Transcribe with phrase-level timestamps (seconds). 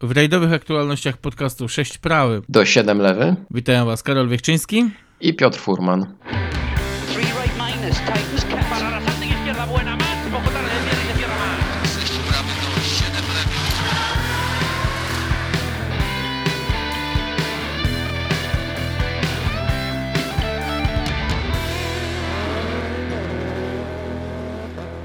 [0.00, 3.36] W rajdowych aktualnościach podcastu 6 prawy do 7 lewy.
[3.50, 4.90] Witam Was Karol Wiechczyński
[5.20, 6.14] i Piotr Furman.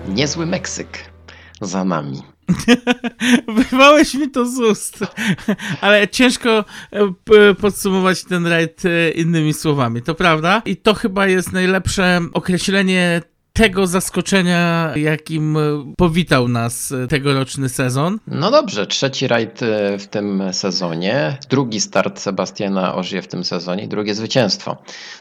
[0.08, 0.98] Niezły Meksyk
[1.62, 2.33] za nami.
[3.56, 5.00] Wyrwałeś mi to z ust,
[5.82, 10.62] ale ciężko e, podsumować ten rajd e, innymi słowami, to prawda?
[10.66, 13.22] I to chyba jest najlepsze określenie
[13.54, 15.58] tego zaskoczenia, jakim
[15.98, 18.20] powitał nas tegoroczny sezon.
[18.28, 23.88] No dobrze, trzeci rajd e, w tym sezonie, drugi start Sebastiana Ożie w tym sezonie,
[23.88, 24.78] drugie zwycięstwo.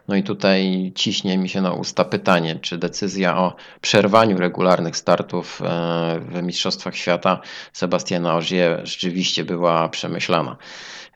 [0.08, 5.62] No i tutaj ciśnie mi się na usta pytanie, czy decyzja o przerwaniu regularnych startów
[5.62, 7.41] e, w Mistrzostwach Świata
[7.72, 10.56] Sebastiana Ożie rzeczywiście była przemyślana.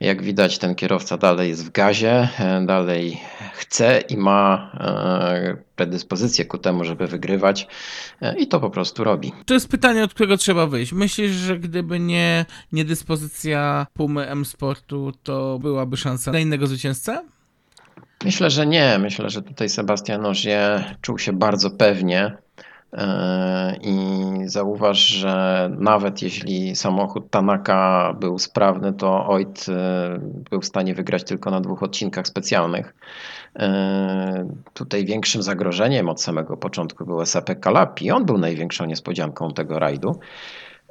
[0.01, 3.21] Jak widać, ten kierowca dalej jest w gazie, e, dalej
[3.53, 7.69] chce i ma e, predyspozycję ku temu, żeby wygrywać
[8.21, 9.33] e, i to po prostu robi.
[9.47, 10.93] To jest pytanie, od którego trzeba wyjść.
[10.93, 17.23] Myślisz, że gdyby nie, nie dyspozycja Pumy M-Sportu, to byłaby szansa na innego zwycięzcę?
[18.25, 18.99] Myślę, że nie.
[18.99, 22.37] Myślę, że tutaj Sebastian Ożie czuł się bardzo pewnie
[23.83, 23.97] i
[24.45, 30.19] zauważ, że nawet jeśli samochód Tanaka był sprawny, to Oit e,
[30.51, 32.95] był w stanie wygrać tylko na dwóch odcinkach specjalnych.
[33.59, 38.11] E, tutaj większym zagrożeniem od samego początku był SAP Kalapi.
[38.11, 40.21] On był największą niespodzianką tego rajdu.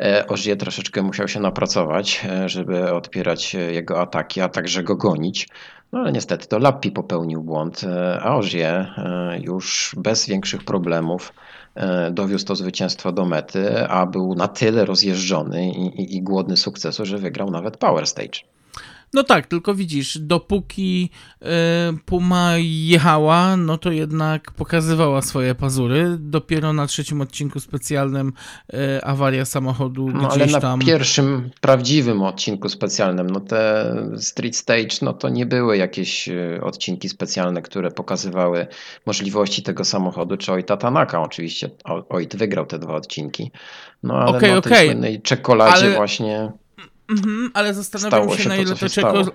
[0.01, 5.47] E, Ożie troszeczkę musiał się napracować, żeby odpierać jego ataki, a także go gonić.
[5.91, 7.81] No ale niestety to Lappi popełnił błąd,
[8.21, 8.87] a Ożie
[9.41, 11.33] już bez większych problemów
[11.75, 16.57] E, dowiózł to zwycięstwo do mety, a był na tyle rozjeżdżony i, i, i głodny
[16.57, 18.39] sukcesu, że wygrał nawet Power Stage.
[19.13, 21.09] No tak, tylko widzisz, dopóki
[21.41, 21.45] y,
[22.05, 26.17] Puma jechała, no to jednak pokazywała swoje pazury.
[26.19, 28.33] Dopiero na trzecim odcinku specjalnym
[28.73, 34.95] y, awaria samochodu no, gdzieś ale na pierwszym prawdziwym odcinku specjalnym, no te Street Stage,
[35.01, 38.67] no to nie były jakieś y, odcinki specjalne, które pokazywały
[39.05, 41.21] możliwości tego samochodu, czy Oita Tanaka.
[41.21, 41.69] Oczywiście
[42.09, 43.51] Oit wygrał te dwa odcinki.
[44.03, 44.85] No ale okay, na tej okay.
[44.85, 45.95] słynnej czekoladzie ale...
[45.95, 46.51] właśnie
[47.09, 49.31] Mhm, ale zastanawiam się, się, na ile to, to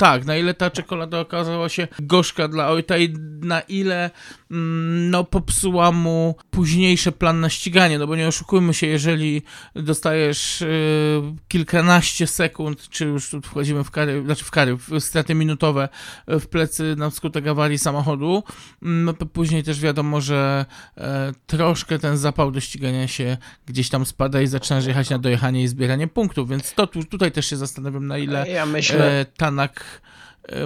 [0.00, 4.10] tak, na ile ta czekolada okazała się gorzka dla ojca i na ile
[4.50, 9.42] mm, no, popsuła mu późniejszy plan na ściganie, no bo nie oszukujmy się, jeżeli
[9.74, 15.34] dostajesz y, kilkanaście sekund, czy już tu wchodzimy w kary, znaczy w kary, w straty
[15.34, 15.88] minutowe
[16.26, 18.42] w plecy na skutek awarii samochodu,
[18.82, 20.66] mm, no to później też wiadomo, że
[20.98, 21.00] y,
[21.46, 25.68] troszkę ten zapał do ścigania się gdzieś tam spada i zaczynasz jechać na dojechanie i
[25.68, 29.20] zbieranie punktów, więc to tu, tutaj też się zastanawiam, na ile ja myślę...
[29.20, 29.89] y, Tanak E,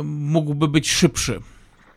[0.04, 1.40] mógłby być szybszy.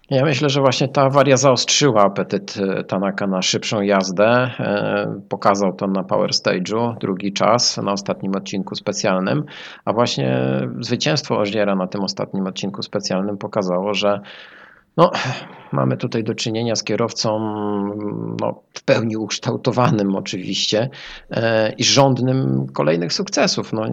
[0.10, 4.26] Ja myślę, że właśnie ta awaria zaostrzyła apetyt e, Tanaka na szybszą jazdę.
[4.60, 9.44] E, pokazał to na Power Stage'u drugi czas na ostatnim odcinku specjalnym,
[9.86, 10.40] a właśnie
[10.80, 14.20] zwycięstwo Ożiera na tym ostatnim odcinku specjalnym pokazało, że
[14.98, 15.12] no,
[15.72, 17.40] mamy tutaj do czynienia z kierowcą
[18.42, 20.90] no, w pełni ukształtowanym oczywiście
[21.78, 23.74] i żądnym kolejnych sukcesów.
[23.74, 23.84] No,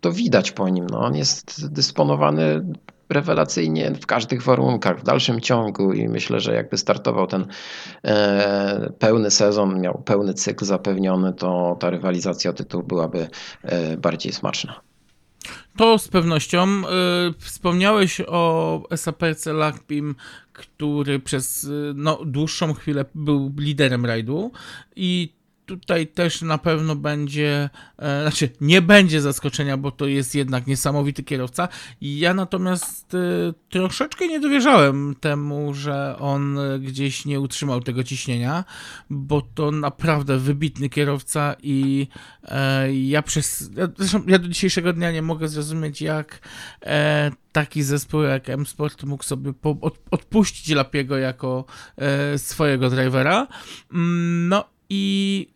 [0.00, 0.86] to widać po nim.
[0.90, 2.64] No, on jest dysponowany
[3.14, 7.46] rewelacyjnie w każdych warunkach, w dalszym ciągu i myślę, że jakby startował ten
[8.04, 13.28] e, pełny sezon, miał pełny cykl zapewniony, to ta rywalizacja o tytuł byłaby
[13.62, 14.80] e, bardziej smaczna.
[15.76, 16.62] To z pewnością.
[16.62, 16.82] E,
[17.38, 20.14] wspomniałeś o SAPC Lakpim,
[20.52, 24.52] który przez no, dłuższą chwilę był liderem rajdu
[24.96, 25.34] i
[25.66, 31.22] tutaj też na pewno będzie, e, znaczy nie będzie zaskoczenia, bo to jest jednak niesamowity
[31.22, 31.68] kierowca.
[32.00, 33.18] Ja natomiast e,
[33.68, 38.64] troszeczkę nie dowierzałem temu, że on gdzieś nie utrzymał tego ciśnienia,
[39.10, 42.08] bo to naprawdę wybitny kierowca i
[42.44, 46.48] e, ja przez, zresztą ja do dzisiejszego dnia nie mogę zrozumieć, jak
[47.52, 49.52] taki zespół jak M-Sport mógł sobie
[50.10, 51.64] odpuścić Lapiego jako
[52.36, 53.46] swojego drivera.
[53.92, 55.53] Mm, no i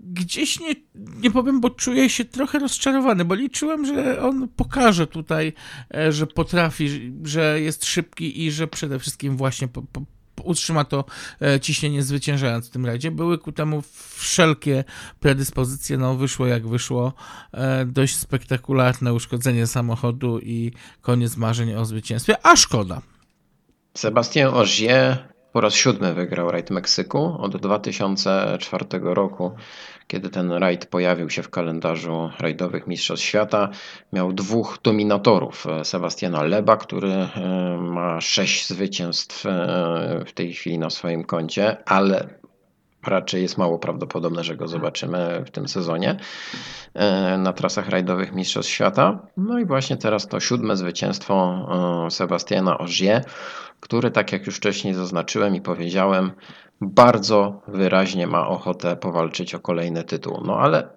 [0.00, 5.52] gdzieś nie, nie powiem, bo czuję się trochę rozczarowany, bo liczyłem, że on pokaże tutaj,
[5.94, 10.02] e, że potrafi, że jest szybki i że przede wszystkim właśnie po, po,
[10.42, 11.04] utrzyma to
[11.42, 13.10] e, ciśnienie zwyciężając w tym rajdzie.
[13.10, 13.82] Były ku temu
[14.14, 14.84] wszelkie
[15.20, 17.12] predyspozycje, no wyszło jak wyszło.
[17.52, 23.02] E, dość spektakularne uszkodzenie samochodu i koniec marzeń o zwycięstwie, a szkoda.
[23.94, 29.52] Sebastian Ogier po raz siódmy wygrał rajd Meksyku od 2004 roku,
[30.06, 33.68] kiedy ten rajd pojawił się w kalendarzu rajdowych Mistrzostw Świata.
[34.12, 37.28] Miał dwóch dominatorów, Sebastiana Leba, który e,
[37.80, 42.28] ma sześć zwycięstw e, w tej chwili na swoim koncie, ale
[43.06, 46.16] raczej jest mało prawdopodobne, że go zobaczymy w tym sezonie
[46.94, 49.26] e, na trasach rajdowych Mistrzostw Świata.
[49.36, 51.34] No i właśnie teraz to siódme zwycięstwo
[52.06, 53.24] e, Sebastiana Ogier,
[53.80, 56.32] który, tak jak już wcześniej zaznaczyłem i powiedziałem,
[56.80, 60.42] bardzo wyraźnie ma ochotę powalczyć o kolejny tytuł.
[60.44, 60.88] No ale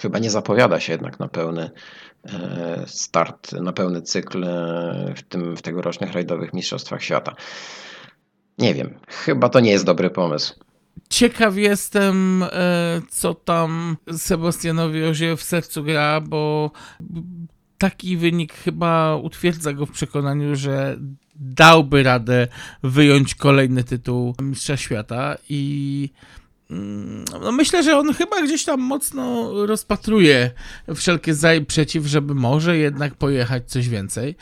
[0.00, 1.70] chyba nie zapowiada się jednak na pełny
[2.24, 4.44] e, start, na pełny cykl
[5.16, 7.34] w, tym, w tegorocznych rajdowych Mistrzostwach Świata.
[8.58, 10.65] Nie wiem, chyba to nie jest dobry pomysł.
[11.08, 16.70] Ciekaw jestem, e, co tam Sebastianowi Ozie w sercu gra, bo
[17.78, 20.96] taki wynik chyba utwierdza go w przekonaniu, że
[21.34, 22.48] dałby radę
[22.82, 26.10] wyjąć kolejny tytuł Mistrza Świata i
[26.70, 30.50] mm, no myślę, że on chyba gdzieś tam mocno rozpatruje
[30.94, 34.36] wszelkie za i przeciw, żeby może jednak pojechać coś więcej.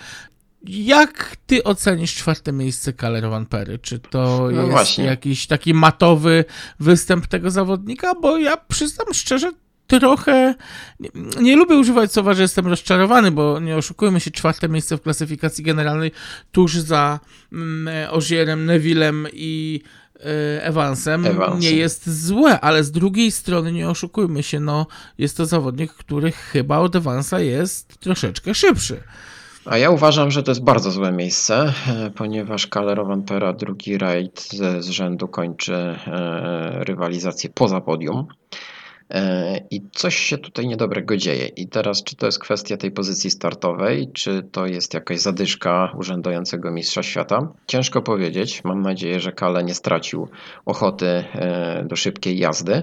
[0.69, 3.79] Jak ty ocenisz czwarte miejsce Kalerowan Perry?
[3.79, 5.05] Czy to no jest właśnie.
[5.05, 6.45] jakiś taki matowy
[6.81, 8.15] występ tego zawodnika?
[8.15, 9.53] Bo ja przyznam szczerze,
[9.87, 10.55] trochę
[11.01, 15.03] nie, nie, lubię używać słowa, że jestem rozczarowany, bo nie oszukujmy się, czwarte miejsce w
[15.03, 16.13] klasyfikacji generalnej
[16.53, 17.21] tuż za
[17.53, 19.81] mm, Ozierem, Nevillem i
[20.17, 24.87] y, Evansem, Evansem nie jest złe, ale z drugiej strony nie oszukujmy się, no
[25.19, 29.03] jest to zawodnik, który chyba od Evansa jest troszeczkę szybszy.
[29.67, 34.49] A ja uważam, że to jest bardzo złe miejsce, e, ponieważ Kalerowan Pera drugi rajd
[34.79, 38.27] z rzędu kończy e, rywalizację poza podium.
[39.15, 41.47] E, I coś się tutaj niedobrego dzieje.
[41.47, 46.71] I teraz, czy to jest kwestia tej pozycji startowej, czy to jest jakaś zadyszka urzędującego
[46.73, 47.49] mistrza świata?
[47.67, 48.65] Ciężko powiedzieć.
[48.65, 50.29] Mam nadzieję, że Kale nie stracił
[50.67, 52.83] ochoty e, do szybkiej jazdy.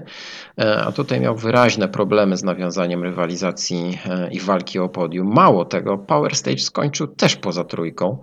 [0.60, 3.98] E, a tutaj miał wyraźne problemy z nawiązaniem rywalizacji
[4.30, 5.32] i walki o podium.
[5.34, 8.18] Mało tego, Power Stage skończył też poza trójką.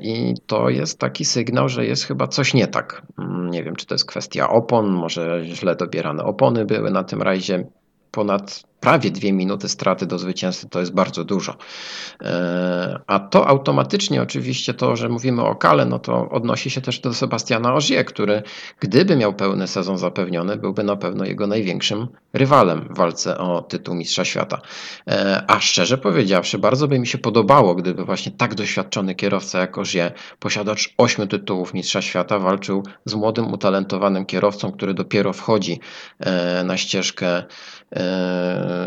[0.00, 3.02] I to jest taki sygnał, że jest chyba coś nie tak.
[3.18, 7.22] Mm, nie wiem, czy to jest kwestia opon, może źle dobierane opony były na tym
[7.22, 7.64] rajdzie.
[8.10, 11.56] Ponad prawie dwie minuty straty do zwycięstwa to jest bardzo dużo.
[12.22, 17.00] E, a to automatycznie oczywiście to, że mówimy o Kale, no to odnosi się też
[17.00, 18.42] do Sebastiana Ogier, który
[18.80, 23.94] gdyby miał pełny sezon zapewniony, byłby na pewno jego największym rywalem w walce o tytuł
[23.94, 24.60] Mistrza Świata.
[25.08, 29.78] E, a szczerze powiedziawszy, bardzo by mi się podobało, gdyby właśnie tak doświadczony kierowca jak
[29.78, 35.80] Ogier, posiadacz ośmiu tytułów Mistrza Świata, walczył z młodym, utalentowanym kierowcą, który dopiero wchodzi
[36.20, 37.42] e, na ścieżkę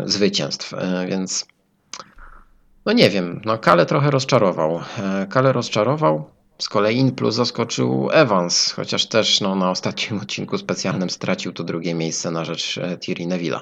[0.04, 1.46] zwycięstw, e, więc
[2.86, 4.80] no nie wiem, no Kale trochę rozczarował.
[4.98, 10.58] E, Kale rozczarował, z kolei In Plus zaskoczył Evans, chociaż też no, na ostatnim odcinku
[10.58, 13.60] specjalnym stracił to drugie miejsce na rzecz e, Thierry Neville'a.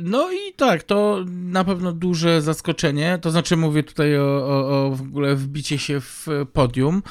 [0.00, 3.18] No i tak, to na pewno duże zaskoczenie.
[3.22, 7.02] To znaczy, mówię tutaj o, o, o w ogóle wbicie się w podium,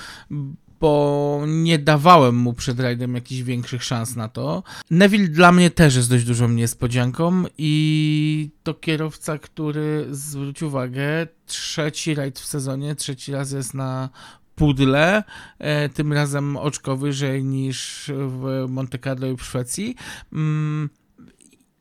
[0.83, 4.63] bo nie dawałem mu przed rajdem jakichś większych szans na to.
[4.91, 12.15] Neville dla mnie też jest dość dużą niespodzianką i to kierowca, który zwróć uwagę, trzeci
[12.15, 14.09] rajd w sezonie, trzeci raz jest na
[14.55, 15.23] pudle,
[15.59, 19.95] e, tym razem oczko wyżej niż w Monte Carlo i w Szwecji.
[20.33, 20.89] Mm,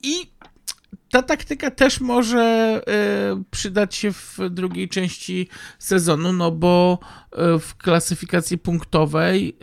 [0.03, 0.31] I
[1.13, 2.81] ta taktyka też może
[3.39, 5.47] y, przydać się w drugiej części
[5.79, 6.99] sezonu, no bo
[7.55, 9.57] y, w klasyfikacji punktowej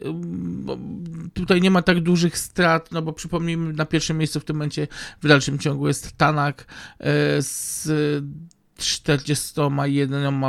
[1.27, 4.57] y, tutaj nie ma tak dużych strat, no bo przypomnijmy, na pierwszym miejscu w tym
[4.57, 4.89] momencie
[5.23, 6.67] w dalszym ciągu jest Tanak
[7.39, 7.89] z
[8.77, 10.43] 41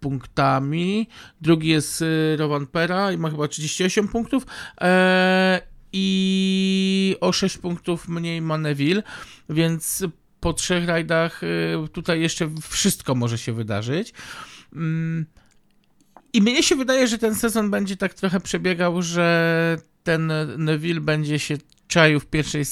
[0.00, 1.08] punktami,
[1.40, 2.04] drugi jest
[2.36, 4.46] Rowan Pera i ma chyba 38 punktów
[4.80, 5.62] e,
[5.92, 9.02] i o 6 punktów mniej ma Neville,
[9.48, 10.04] więc
[10.40, 14.12] po trzech rajdach y, tutaj jeszcze wszystko może się wydarzyć.
[14.72, 15.26] Mm,
[16.32, 21.38] I mnie się wydaje, że ten sezon będzie tak trochę przebiegał, że ten Neville będzie
[21.38, 22.64] się czaił w pierwszej,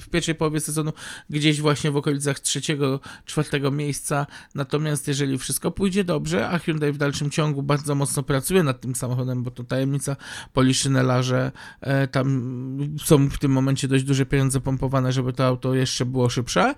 [0.00, 0.92] w pierwszej połowie sezonu
[1.30, 4.26] gdzieś właśnie w okolicach trzeciego, czwartego miejsca.
[4.54, 8.94] Natomiast jeżeli wszystko pójdzie dobrze, a Hyundai w dalszym ciągu bardzo mocno pracuje nad tym
[8.94, 10.16] samochodem, bo to tajemnica
[10.52, 12.42] Poliszynela, że e, tam
[13.04, 16.74] są w tym momencie dość duże pieniądze pompowane, żeby to auto jeszcze było szybsze,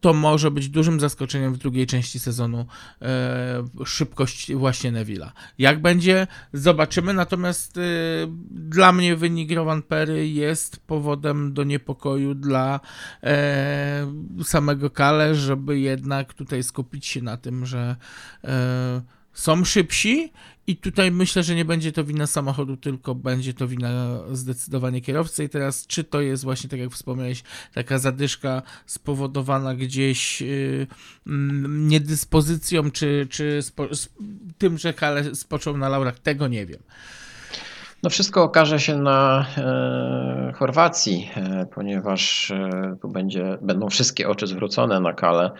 [0.00, 2.66] to może być dużym zaskoczeniem w drugiej części sezonu
[3.02, 5.30] e, szybkość właśnie Neville'a.
[5.58, 7.80] Jak będzie, zobaczymy, natomiast e,
[8.50, 12.80] dla mnie wynik Rowan Perry jest powodem do niepokoju dla
[13.22, 14.12] e,
[14.44, 17.96] samego Kale, żeby jednak tutaj skupić się na tym, że
[18.44, 19.02] e,
[19.32, 20.32] są szybsi
[20.68, 25.44] I tutaj myślę, że nie będzie to wina samochodu, tylko będzie to wina zdecydowanie kierowcy.
[25.44, 27.42] I teraz, czy to jest właśnie, tak jak wspomniałeś,
[27.74, 30.86] taka zadyszka spowodowana gdzieś yy,
[31.68, 33.88] niedyspozycją, czy, czy spo,
[34.58, 36.80] tym, że Kale spoczął na laurach, tego nie wiem.
[38.02, 44.46] No wszystko okaże się na e, Chorwacji, e, ponieważ e, tu będzie, będą wszystkie oczy
[44.46, 45.50] zwrócone na Kale,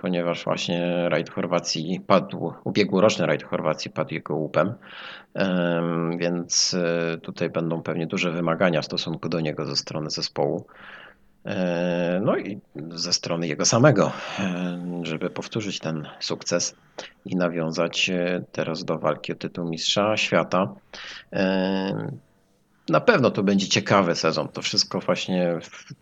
[0.00, 4.74] ponieważ właśnie rajd Chorwacji padł, ubiegłoroczny rajd Chorwacji padł jego łupem,
[6.18, 6.76] więc
[7.22, 10.66] tutaj będą pewnie duże wymagania w stosunku do niego ze strony zespołu.
[11.46, 16.74] E, no i ze strony jego samego, e, żeby powtórzyć ten sukces
[17.24, 20.74] i nawiązać e, teraz do walki o tytuł Mistrza Świata.
[22.88, 24.48] Na pewno to będzie ciekawy sezon.
[24.48, 25.58] To wszystko właśnie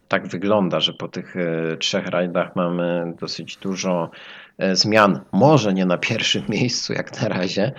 [0.09, 1.35] tak wygląda, że po tych
[1.79, 4.11] trzech rajdach mamy dosyć dużo
[4.61, 5.21] E, zmian.
[5.33, 7.73] Może nie na pierwszym miejscu jak na razie,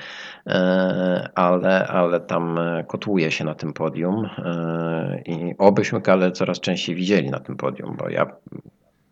[0.47, 4.29] e, ale, ale tam e, kotłuje się na tym podium
[5.25, 8.25] i obyśmy Kale coraz częściej widzieli na tym podium, bo ja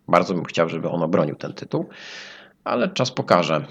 [0.08, 1.90] bardzo bym chciał, żeby on obronił ten tytuł,
[2.64, 3.66] ale czas pokaże.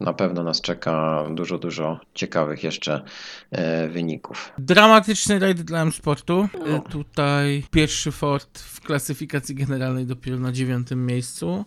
[0.00, 3.02] Mm, na pewno nas czeka dużo, dużo ciekawych jeszcze
[3.50, 4.52] e, wyników.
[4.58, 6.48] Dramatyczny rajd dla M-Sportu.
[6.66, 6.76] No.
[6.76, 11.64] E, tutaj pierwszy Ford w klasyfikacji generalnej dopiero na dziewiątym miejscu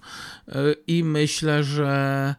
[0.48, 0.54] e,
[0.88, 2.36] i myślę, że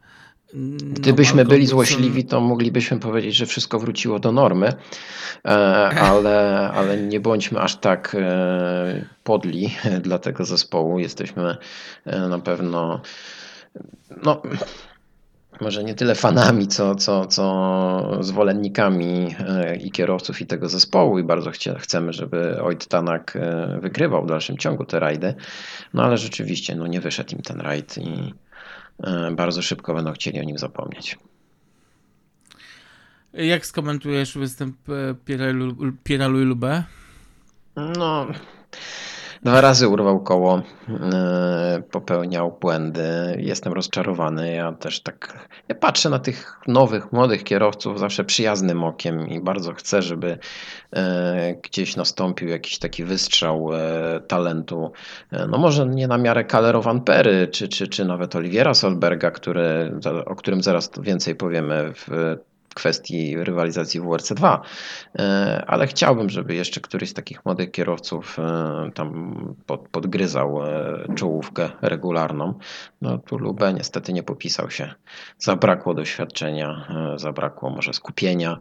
[0.55, 4.73] no, Gdybyśmy byli złośliwi, to moglibyśmy powiedzieć, że wszystko wróciło do normy,
[6.01, 8.17] ale, ale nie bądźmy aż tak
[9.25, 10.99] podli dla tego zespołu.
[10.99, 11.57] Jesteśmy
[12.07, 13.01] na pewno
[14.23, 14.43] no,
[15.61, 21.23] może nie tyle fanami, co, co, co zwolennikami e, i kierowców i tego zespołu i
[21.23, 25.35] bardzo chcie, chcemy, żeby Oit Tanak e, wygrywał w dalszym ciągu te rajdy,
[25.95, 28.35] no ale rzeczywiście no nie wyszedł im ten rajd i
[29.03, 31.19] e, bardzo szybko będą chcieli o nim zapomnieć.
[33.33, 34.77] Jak skomentujesz występ
[36.29, 36.85] Louis Lube?
[37.77, 38.27] No,
[39.43, 40.63] Dwa razy urwał koło,
[41.13, 43.03] e, popełniał błędy.
[43.39, 44.53] Jestem rozczarowany.
[44.53, 49.75] Ja też tak ja patrzę na tych nowych, młodych kierowców zawsze przyjaznym okiem i bardzo
[49.75, 50.39] chcę, żeby
[50.93, 54.93] e, gdzieś nastąpił jakiś taki wystrzał e, talentu.
[55.49, 59.93] No może nie na miarę Calero Van Pery, czy, czy, czy nawet Oliviera Solberga, który,
[60.27, 62.37] o którym zaraz więcej powiemy w
[62.79, 64.63] kwestii rywalizacji w WRC 2,
[65.19, 71.15] e, ale chciałbym, żeby jeszcze któryś z takich młodych kierowców e, tam pod, podgryzał e,
[71.15, 72.55] czołówkę regularną.
[73.03, 74.95] No tu Lube niestety nie popisał się.
[75.39, 78.59] Zabrakło doświadczenia, zabrakło może skupienia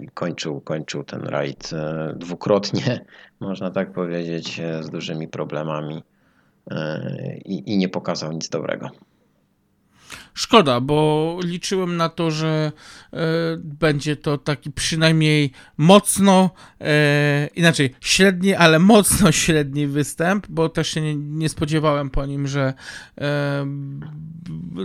[0.00, 1.70] i kończył, kończył ten rajd
[2.16, 3.04] dwukrotnie,
[3.40, 6.02] można tak powiedzieć, z dużymi problemami
[7.44, 8.90] i, i nie pokazał nic dobrego.
[10.34, 12.72] Szkoda, bo liczyłem na to, że
[13.12, 13.18] e,
[13.56, 16.50] będzie to taki przynajmniej mocno,
[16.80, 22.46] e, inaczej średni, ale mocno średni występ, bo też się nie, nie spodziewałem po nim,
[22.46, 22.74] że
[23.20, 23.64] e,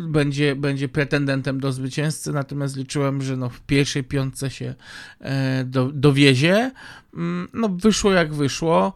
[0.07, 4.75] będzie, będzie pretendentem do zwycięzcy, natomiast liczyłem, że no w pierwszej piątce się
[5.19, 6.71] e, do, dowiezie.
[7.13, 8.93] Mm, no wyszło jak wyszło.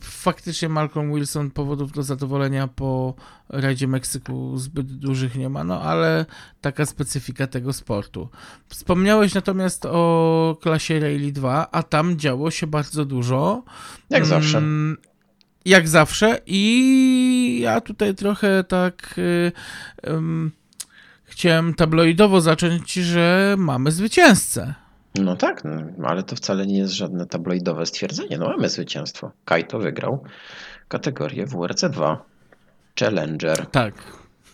[0.00, 3.14] Faktycznie Malcolm Wilson powodów do zadowolenia po
[3.48, 6.26] rajdzie Meksyku zbyt dużych nie ma, no ale
[6.60, 8.28] taka specyfika tego sportu.
[8.68, 13.62] Wspomniałeś natomiast o klasie Rally 2, a tam działo się bardzo dużo.
[14.10, 14.62] Jak zawsze.
[15.64, 19.20] Jak zawsze i ja tutaj trochę tak
[20.06, 20.50] um,
[21.24, 24.83] chciałem tabloidowo zacząć, że mamy zwycięzcę.
[25.14, 28.38] No tak, no, ale to wcale nie jest żadne tabloidowe stwierdzenie.
[28.38, 29.32] No mamy zwycięstwo.
[29.44, 30.24] Kaito wygrał
[30.88, 32.24] kategorię WRC 2
[33.00, 33.66] Challenger.
[33.66, 33.94] Tak.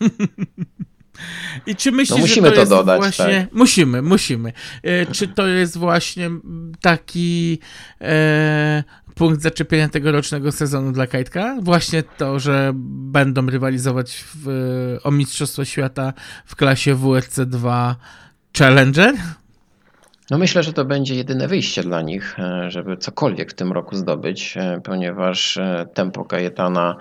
[1.67, 3.41] I czy myślisz, no musimy że to, to jest dodać, właśnie...
[3.41, 3.53] Tak.
[3.53, 4.53] Musimy, musimy.
[4.83, 6.29] E, czy to jest właśnie
[6.81, 7.59] taki
[8.01, 8.83] e,
[9.15, 11.57] punkt zaczepienia tegorocznego sezonu dla Kajtka?
[11.61, 14.47] Właśnie to, że będą rywalizować w,
[15.03, 16.13] o Mistrzostwo Świata
[16.45, 17.95] w klasie WRC 2
[18.57, 19.15] Challenger?
[20.31, 23.95] No myślę, że to będzie jedyne wyjście dla nich, e, żeby cokolwiek w tym roku
[23.95, 26.95] zdobyć, e, ponieważ e, tempo Kajetana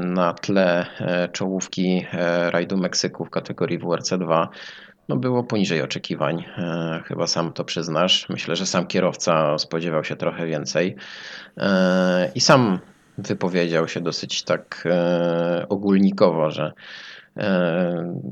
[0.00, 0.86] na tle
[1.32, 2.06] czołówki
[2.50, 4.48] rajdu Meksyku w kategorii WRC2
[5.08, 6.44] no było poniżej oczekiwań.
[7.04, 8.28] Chyba sam to przyznasz.
[8.28, 10.96] Myślę, że sam kierowca spodziewał się trochę więcej
[12.34, 12.78] i sam
[13.18, 14.88] wypowiedział się dosyć tak
[15.68, 16.72] ogólnikowo, że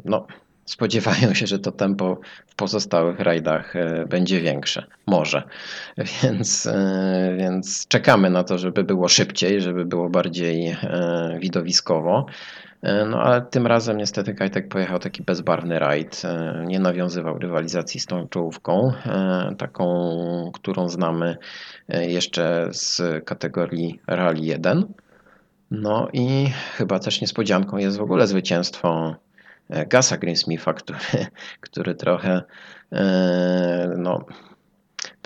[0.05, 0.27] no,
[0.65, 3.75] spodziewają się, że to tempo w pozostałych rajdach
[4.09, 4.87] będzie większe.
[5.07, 5.43] Może.
[6.23, 6.69] Więc,
[7.39, 10.77] więc czekamy na to, żeby było szybciej, żeby było bardziej
[11.41, 12.27] widowiskowo.
[12.85, 16.23] E, no ale tym razem niestety Kajtek pojechał taki bezbarwny rajd.
[16.25, 21.37] E, nie nawiązywał rywalizacji z tą czołówką, e, taką, którą znamy
[21.89, 24.85] jeszcze z kategorii Rally 1.
[25.71, 29.17] No i chyba też niespodzianką jest w ogóle zwycięstwo
[29.71, 30.99] Gasa Greensmitha, który,
[31.61, 32.43] który trochę
[33.99, 34.27] no,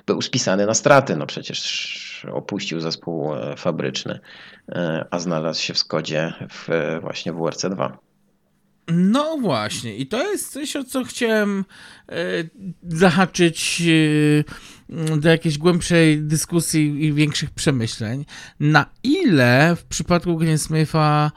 [0.08, 1.16] był spisany na straty.
[1.16, 4.20] No przecież opuścił zespół e, fabryczny,
[4.68, 7.92] e, a znalazł się w Skodzie w, właśnie w WRC2.
[8.92, 11.64] No właśnie, i to jest coś, o co chciałem
[12.08, 12.14] e,
[12.82, 13.82] zahaczyć
[15.16, 18.24] do jakiejś głębszej dyskusji i większych przemyśleń.
[18.60, 21.32] Na ile w przypadku Greensmitha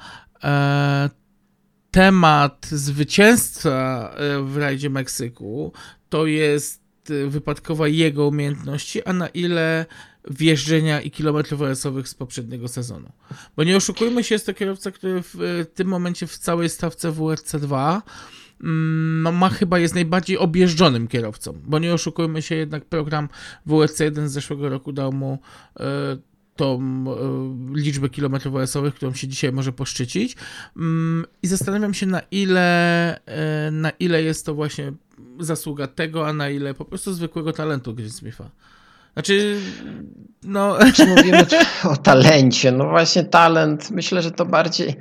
[1.91, 5.74] temat zwycięstwa w rajdzie Meksyku
[6.10, 6.81] to jest
[7.27, 9.86] wypadkowa jego umiejętności, a na ile
[10.29, 13.12] wjeżdżenia i kilometrów OS-owych z poprzedniego sezonu.
[13.55, 18.01] Bo nie oszukujmy się, jest to kierowca, który w tym momencie w całej stawce WRC2
[18.63, 23.29] mm, no, ma chyba jest najbardziej objeżdżonym kierowcą, bo nie oszukujmy się, jednak program
[23.67, 25.39] WRC1 z zeszłego roku dał mu
[26.55, 26.79] tą
[27.74, 30.79] y, liczbę kilometrów OS-owych, którą się dzisiaj może poszczycić y,
[31.43, 33.17] i zastanawiam się na ile,
[33.67, 34.93] y, na ile jest to właśnie
[35.39, 38.50] zasługa tego, a na ile po prostu zwykłego talentu Greensmitha.
[39.13, 39.60] Znaczy,
[40.43, 40.77] no...
[40.93, 41.46] Czy mówimy
[41.84, 42.72] o talencie?
[42.72, 44.96] No właśnie talent, myślę, że to bardziej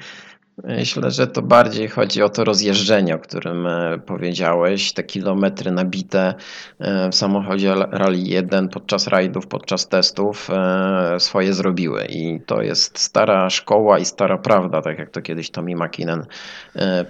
[0.64, 4.92] Myślę, że to bardziej chodzi o to rozjeżdżenie, o którym e, powiedziałeś.
[4.92, 6.34] Te kilometry nabite
[6.78, 12.04] e, w samochodzie Rally 1 podczas rajdów, podczas testów e, swoje zrobiły.
[12.04, 16.26] I to jest stara szkoła i stara prawda, tak jak to kiedyś Tommy McKinnon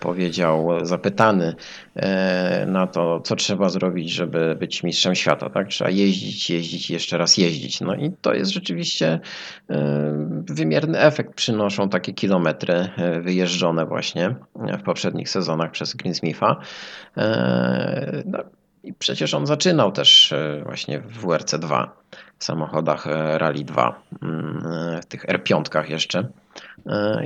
[0.00, 1.54] powiedział, zapytany
[2.66, 5.50] na to, co trzeba zrobić, żeby być mistrzem świata.
[5.50, 5.68] Tak?
[5.68, 7.80] Trzeba jeździć, jeździć jeszcze raz jeździć.
[7.80, 9.20] No i to jest rzeczywiście
[10.30, 12.88] wymierny efekt przynoszą takie kilometry
[13.22, 16.56] wyjeżdżania jeżdżone właśnie w poprzednich sezonach przez Greensmitha.
[17.16, 18.38] E, no,
[18.84, 21.88] I przecież on zaczynał też e, właśnie w WRC2,
[22.38, 26.28] w samochodach e, Rally 2, mm, w tych R5 jeszcze.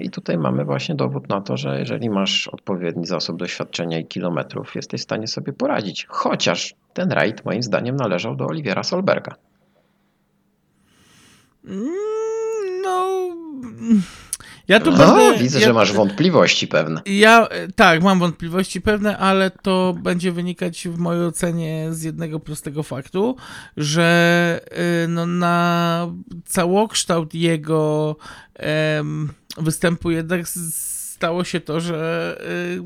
[0.01, 4.75] I tutaj mamy właśnie dowód na to, że jeżeli masz odpowiedni zasób doświadczenia i kilometrów,
[4.75, 6.07] jesteś w stanie sobie poradzić.
[6.09, 9.35] Chociaż ten rajd moim zdaniem należał do Oliwiera Solberga.
[11.65, 11.87] Mm,
[12.83, 13.15] no
[14.69, 17.03] ja tu no, będę, widzę, ja, że masz wątpliwości pewne.
[17.07, 22.83] Ja tak, mam wątpliwości pewne, ale to będzie wynikać w mojej ocenie z jednego prostego
[22.83, 23.37] faktu,
[23.77, 24.61] że
[25.05, 26.09] y, no, na
[26.45, 28.17] całokształt jego
[28.97, 32.39] um, występu jednak stało się to, że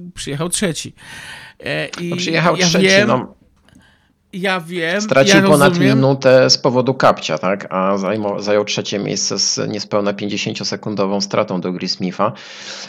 [0.08, 0.94] y, przyjechał trzeci.
[1.60, 3.34] E, I no, przyjechał ja trzeci, wiem, no
[4.40, 5.00] ja wiem.
[5.00, 5.96] Stracił ja ponad rozumiem.
[5.96, 7.66] minutę z powodu kapcia, tak?
[7.70, 12.32] A zajmował, zajął trzecie miejsce z niespełna 50-sekundową stratą do Greensmitha.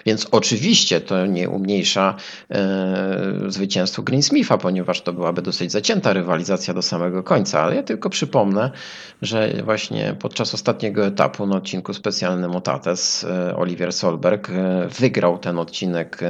[0.05, 2.15] Więc oczywiście to nie umniejsza
[2.51, 7.61] e, zwycięstwu Greensmitha, ponieważ to byłaby dosyć zacięta rywalizacja do samego końca.
[7.61, 8.71] Ale ja tylko przypomnę,
[9.21, 15.59] że właśnie podczas ostatniego etapu na odcinku specjalnym Otates e, Oliver Solberg e, wygrał ten
[15.59, 16.27] odcinek e,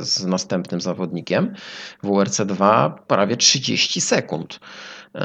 [0.00, 1.54] z następnym zawodnikiem
[2.02, 4.45] WRC 2 prawie 30 sekund
[5.14, 5.18] e,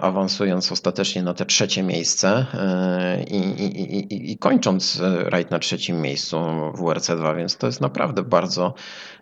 [0.00, 6.00] awansując ostatecznie na te trzecie miejsce e, i, i, i, i kończąc rajd na trzecim
[6.00, 6.40] miejscu
[6.74, 8.74] w WRC2, więc to jest naprawdę bardzo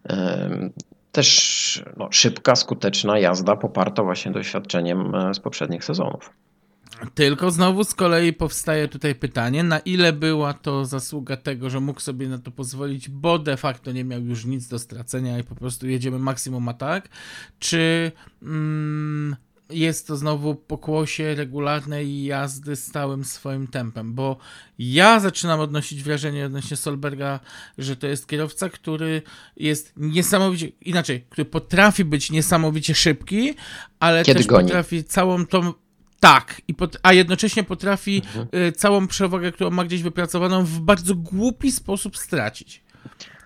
[0.08, 0.70] e,
[1.12, 6.30] też no, szybka, skuteczna jazda poparta właśnie doświadczeniem z poprzednich sezonów.
[7.14, 12.00] Tylko znowu z kolei powstaje tutaj pytanie, na ile była to zasługa tego, że mógł
[12.00, 15.54] sobie na to pozwolić, bo de facto nie miał już nic do stracenia i po
[15.54, 17.08] prostu jedziemy maksimum atak,
[17.58, 19.36] czy mm,
[19.70, 24.36] jest to znowu pokłosie regularnej jazdy stałym swoim tempem, bo
[24.78, 27.40] ja zaczynam odnosić wrażenie odnośnie Solberga,
[27.78, 29.22] że to jest kierowca, który
[29.56, 33.54] jest niesamowicie, inaczej, który potrafi być niesamowicie szybki,
[34.00, 34.64] ale Kiedy też goni.
[34.64, 35.72] potrafi całą tą
[36.20, 38.48] tak, i pot, a jednocześnie potrafi mhm.
[38.68, 42.82] y, całą przewagę, którą ma gdzieś wypracowaną, w bardzo głupi sposób stracić.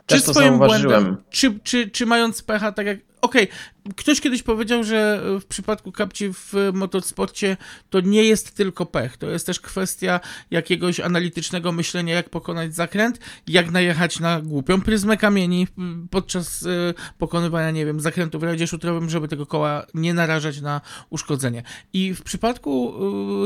[0.07, 3.57] Też czy swoim błędem, czy, czy, czy mając pecha, tak jak okej, okay.
[3.97, 7.57] Ktoś kiedyś powiedział, że w przypadku kapci w motorsporcie
[7.90, 13.18] to nie jest tylko pech, to jest też kwestia jakiegoś analitycznego myślenia, jak pokonać zakręt,
[13.47, 15.68] jak najechać na głupią pryzmę kamieni
[16.11, 20.81] podczas y, pokonywania, nie wiem, zakrętu w radzie szutrowym, żeby tego koła nie narażać na
[21.11, 21.62] uszkodzenie.
[21.92, 22.95] I w przypadku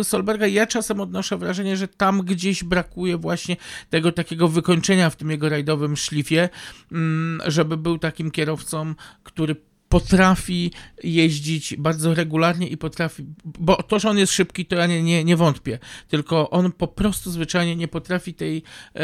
[0.00, 3.56] y, Solberga ja czasem odnoszę wrażenie, że tam gdzieś brakuje właśnie
[3.90, 6.48] tego takiego wykończenia w tym jego rajdowym szlifie,
[6.92, 9.56] mm, żeby był takim kierowcą, który
[10.00, 10.70] potrafi
[11.04, 15.24] jeździć bardzo regularnie i potrafi, bo to, że on jest szybki, to ja nie, nie,
[15.24, 15.78] nie wątpię,
[16.08, 18.62] tylko on po prostu zwyczajnie nie potrafi tej,
[18.96, 19.00] e,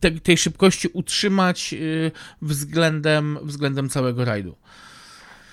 [0.00, 1.76] tej, tej szybkości utrzymać e,
[2.42, 4.54] względem, względem całego rajdu.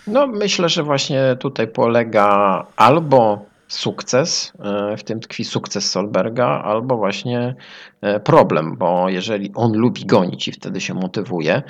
[0.08, 6.98] No, myślę, że właśnie tutaj polega albo sukces, e, w tym tkwi sukces Solberga, albo
[6.98, 7.56] właśnie
[8.02, 11.62] e, problem, bo jeżeli on lubi gonić i wtedy się motywuje,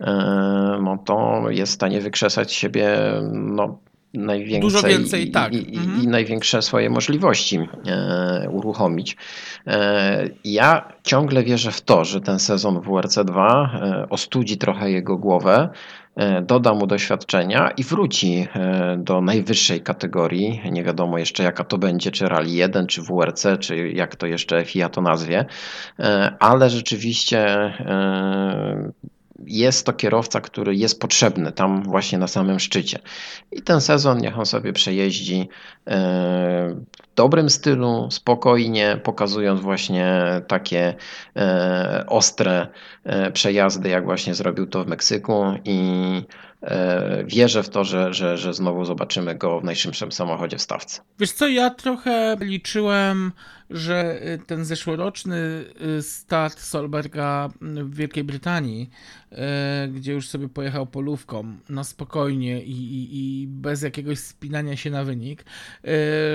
[0.00, 0.06] e,
[0.82, 2.98] no to jest w stanie wykrzesać siebie
[3.32, 3.78] no,
[4.14, 5.54] najwięcej Dużo więcej, i, tak.
[5.54, 6.02] i, Mhm.
[6.02, 9.16] i największe swoje możliwości e, uruchomić.
[9.66, 15.68] E, ja ciągle wierzę w to, że ten sezon WRC2 e, ostudzi trochę jego głowę,
[16.42, 20.60] doda mu doświadczenia i wróci e, do najwyższej kategorii.
[20.72, 24.64] Nie wiadomo jeszcze jaka to będzie, czy Rally 1, czy WRC, czy jak to jeszcze
[24.64, 25.44] FIA to nazwie,
[25.98, 28.92] e, ale rzeczywiście e,
[29.46, 32.98] jest to kierowca, który jest potrzebny tam właśnie na samym szczycie.
[33.52, 35.48] I ten sezon niech on sobie przejeździ
[35.86, 35.96] e,
[37.02, 40.94] w dobrym stylu, spokojnie, pokazując właśnie takie
[41.36, 42.66] e, ostre
[43.04, 45.78] e, przejazdy, jak właśnie zrobił to w Meksyku i
[47.24, 51.00] wierzę w to, że, że, że znowu zobaczymy go w najszybszym samochodzie w stawce.
[51.18, 53.32] Wiesz co, ja trochę liczyłem,
[53.70, 55.64] że ten zeszłoroczny
[56.00, 58.90] start Solberga w Wielkiej Brytanii,
[59.92, 65.04] gdzie już sobie pojechał polówką na spokojnie i, i, i bez jakiegoś spinania się na
[65.04, 65.44] wynik,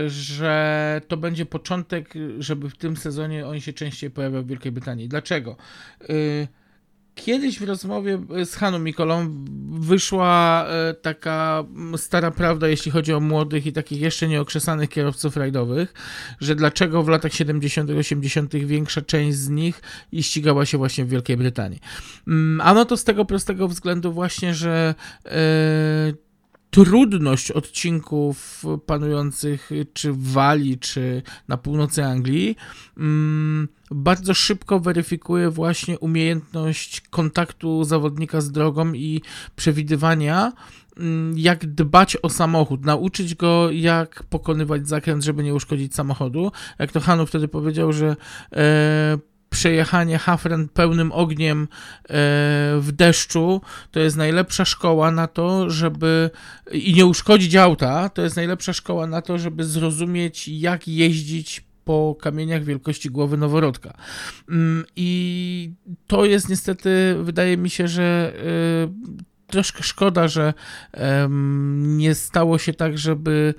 [0.07, 5.07] że to będzie początek, żeby w tym sezonie on się częściej pojawiał w Wielkiej Brytanii.
[5.07, 5.55] Dlaczego?
[7.25, 10.65] Kiedyś w rozmowie z Haną Mikolą wyszła
[11.01, 11.63] taka
[11.97, 15.93] stara prawda, jeśli chodzi o młodych i takich jeszcze nieokrzesanych kierowców rajdowych,
[16.41, 18.55] że dlaczego w latach 70., 80.
[18.55, 19.81] większa część z nich
[20.21, 21.79] ścigała się właśnie w Wielkiej Brytanii.
[22.61, 24.95] Ano to z tego prostego względu właśnie, że
[26.69, 32.55] trudność odcinków panujących czy w Walii, czy na północy Anglii
[32.97, 39.21] mm, bardzo szybko weryfikuje właśnie umiejętność kontaktu zawodnika z drogą i
[39.55, 40.53] przewidywania,
[40.97, 46.51] mm, jak dbać o samochód, nauczyć go, jak pokonywać zakręt, żeby nie uszkodzić samochodu.
[46.79, 48.15] Jak to Hanu wtedy powiedział, że
[48.53, 49.17] e,
[49.49, 51.67] przejechanie Hafren pełnym ogniem
[52.79, 56.29] w deszczu to jest najlepsza szkoła na to, żeby
[56.71, 62.15] i nie uszkodzić auta, to jest najlepsza szkoła na to, żeby zrozumieć, jak jeździć po
[62.21, 63.93] kamieniach wielkości głowy noworodka.
[64.95, 65.71] I
[66.07, 68.33] to jest niestety, wydaje mi się, że
[69.47, 70.53] troszkę szkoda, że
[71.79, 73.53] nie stało się tak, żeby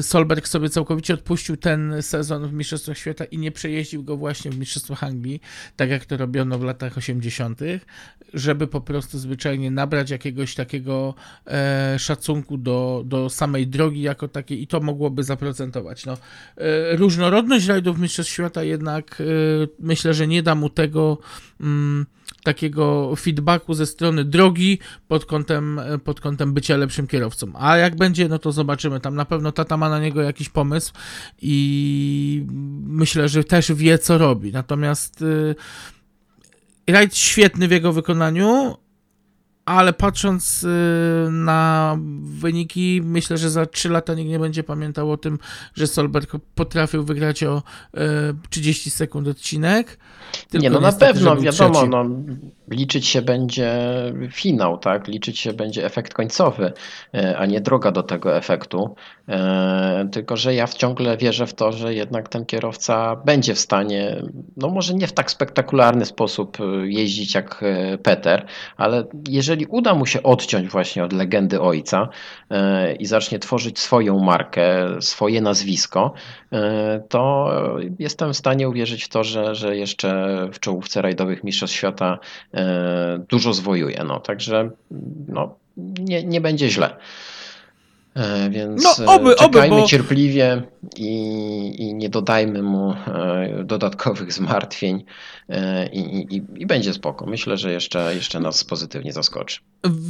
[0.00, 4.58] Solberg sobie całkowicie odpuścił ten sezon w Mistrzostwach Świata i nie przejeździł go właśnie w
[4.58, 5.40] Mistrzostwach Anglii,
[5.76, 7.60] tak jak to robiono w latach 80.,
[8.34, 11.14] żeby po prostu zwyczajnie nabrać jakiegoś takiego
[11.46, 16.06] e, szacunku do, do samej drogi jako takiej i to mogłoby zaprocentować.
[16.06, 16.12] No,
[16.56, 19.24] e, różnorodność rajdów Mistrzostw Świata jednak e,
[19.78, 21.18] myślę, że nie da mu tego
[21.60, 22.06] mm,
[22.46, 27.52] takiego feedbacku ze strony drogi pod kątem, pod kątem bycia lepszym kierowcą.
[27.54, 29.00] A jak będzie, no to zobaczymy.
[29.00, 30.92] Tam na pewno tata ma na niego jakiś pomysł
[31.42, 32.46] i
[32.86, 34.52] myślę, że też wie, co robi.
[34.52, 35.54] Natomiast yy,
[36.86, 38.76] rajd świetny w jego wykonaniu,
[39.64, 40.68] ale patrząc y,
[41.30, 45.38] na wyniki, myślę, że za 3 lata nikt nie będzie pamiętał o tym,
[45.74, 47.62] że Solberg potrafił wygrać o
[48.50, 49.98] 30 sekund odcinek.
[50.54, 52.04] nie, no na pewno, wiadomo, no,
[52.70, 53.72] liczyć się będzie
[54.32, 55.08] finał, tak?
[55.08, 56.72] Liczyć się będzie efekt końcowy,
[57.38, 58.94] a nie droga do tego efektu.
[60.12, 64.22] Tylko, że ja ciągle wierzę w to, że jednak ten kierowca będzie w stanie,
[64.56, 67.64] no może nie w tak spektakularny sposób jeździć jak
[68.02, 72.08] Peter, ale jeżeli uda mu się odciąć właśnie od legendy ojca
[72.98, 76.12] i zacznie tworzyć swoją markę, swoje nazwisko,
[77.08, 77.50] to
[77.98, 82.18] jestem w stanie uwierzyć w to, że, że jeszcze w czołówce rajdowych Mistrzostw Świata
[83.28, 84.04] dużo zwojuje.
[84.04, 84.70] No, także
[85.28, 85.54] no,
[85.98, 86.96] nie, nie będzie źle.
[88.50, 89.88] Więc no, oby, czekajmy oby, bo...
[89.88, 90.62] cierpliwie
[90.96, 92.94] i, i, nie dodajmy mu
[93.64, 95.04] dodatkowych zmartwień
[95.92, 97.26] i, i, i, będzie spoko.
[97.26, 99.60] Myślę, że jeszcze, jeszcze nas pozytywnie zaskoczy.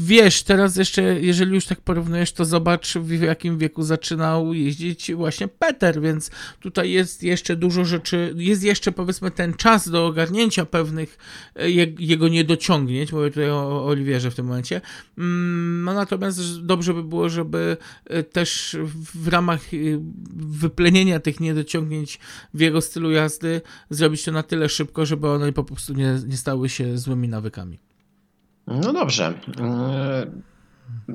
[0.06, 5.48] Wiesz, teraz jeszcze, jeżeli już tak porównujesz, to zobacz w jakim wieku zaczynał jeździć właśnie
[5.48, 11.18] Peter, więc tutaj jest jeszcze dużo rzeczy, jest jeszcze powiedzmy ten czas do ogarnięcia pewnych
[11.98, 14.80] jego niedociągnięć, mówię tutaj o Oliwierze w tym momencie,
[15.84, 17.76] no natomiast dobrze by było, żeby
[18.32, 18.76] też
[19.14, 19.60] w ramach
[20.36, 22.18] wyplenienia tych niedociągnięć
[22.54, 26.36] w jego stylu jazdy zrobić to na tyle szybko, żeby one po prostu nie, nie
[26.36, 27.78] stały się złymi nawykami.
[28.66, 29.34] No dobrze.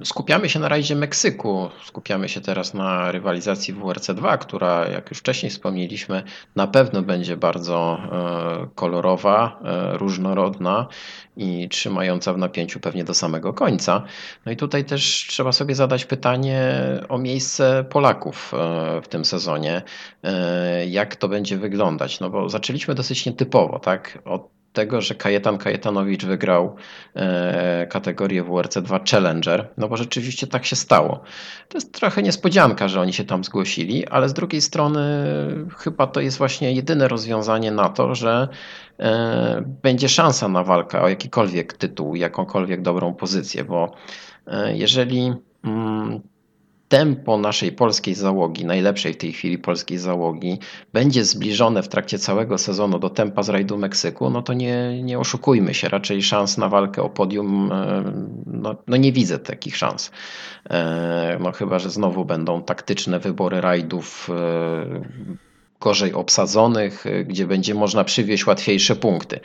[0.03, 5.49] Skupiamy się na rajdzie Meksyku, skupiamy się teraz na rywalizacji WRC2, która, jak już wcześniej
[5.49, 6.23] wspomnieliśmy,
[6.55, 10.87] na pewno będzie bardzo e, kolorowa, e, różnorodna
[11.37, 14.03] i trzymająca w napięciu pewnie do samego końca.
[14.45, 19.81] No i tutaj też trzeba sobie zadać pytanie o miejsce Polaków e, w tym sezonie.
[20.87, 22.19] Jak to będzie wyglądać?
[22.19, 24.19] No bo zaczęliśmy dosyć nietypowo, tak?
[24.25, 26.75] Od tego, że Kajetan Kajetanowicz wygrał
[27.15, 31.21] e, kategorię WRC2 Challenger, no bo rzeczywiście tak się stało.
[31.69, 35.01] To jest trochę niespodzianka, że oni się tam zgłosili, ale z drugiej strony
[35.77, 38.47] chyba to jest właśnie jedyne rozwiązanie na to, że
[38.99, 43.91] e, będzie szansa na walkę o jakikolwiek tytuł, jakąkolwiek dobrą pozycję, bo
[44.47, 46.21] e, jeżeli mm,
[46.91, 50.59] tempo naszej polskiej załogi, najlepszej w tej chwili polskiej załogi,
[50.93, 55.19] będzie zbliżone w trakcie całego sezonu do tempa z rajdu Meksyku, no to nie, nie
[55.19, 58.03] oszukujmy się, raczej szans na walkę o podium, e,
[58.45, 60.11] no, no nie widzę takich szans.
[60.69, 65.50] E, no chyba, że znowu będą taktyczne wybory rajdów e,
[65.81, 69.39] gorzej obsadzonych, y, gdzie będzie można przywieźć łatwiejsze punkty.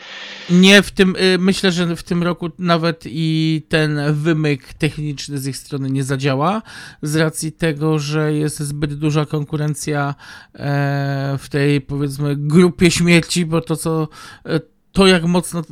[0.50, 5.46] Nie, w tym, y, myślę, że w tym roku nawet i ten wymyk techniczny z
[5.46, 6.62] ich strony nie zadziała,
[7.02, 10.14] z racji tego, że jest zbyt duża konkurencja
[10.54, 14.08] e, w tej, powiedzmy, grupie śmierci, bo to, co
[14.46, 15.62] e, to jak mocno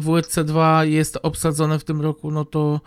[0.00, 2.80] WRC2 jest obsadzone w tym roku, no to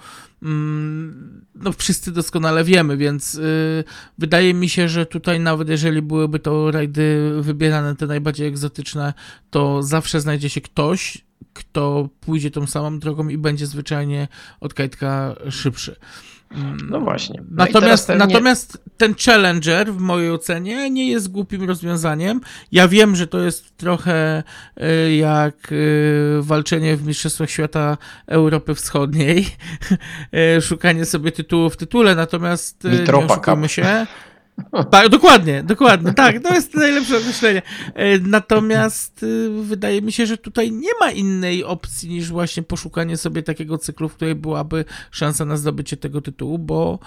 [0.43, 3.83] mm, no wszyscy doskonale wiemy, więc y,
[4.17, 9.13] wydaje mi się, że tutaj nawet jeżeli byłyby to rajdy wybierane te najbardziej egzotyczne,
[9.49, 14.27] to zawsze znajdzie się ktoś, kto pójdzie tą samą drogą i będzie zwyczajnie
[14.59, 15.95] od kajtka szybszy.
[16.89, 17.41] No właśnie.
[17.51, 18.25] No natomiast, pewnie...
[18.25, 22.41] natomiast ten Challenger w mojej ocenie nie jest głupim rozwiązaniem.
[22.71, 24.43] Ja wiem, że to jest trochę
[24.77, 29.47] y, jak y, walczenie w Mistrzostwach Świata Europy Wschodniej,
[30.57, 34.05] y, szukanie sobie tytułu w tytule, natomiast Mitropa nie oszukujmy się.
[35.11, 37.61] Dokładnie, dokładnie, tak, to jest najlepsze określenie.
[37.93, 43.17] E, natomiast y, wydaje mi się, że tutaj nie ma innej opcji niż właśnie poszukanie
[43.17, 46.99] sobie takiego cyklu, w której byłaby szansa na zdobycie tego tytułu, bo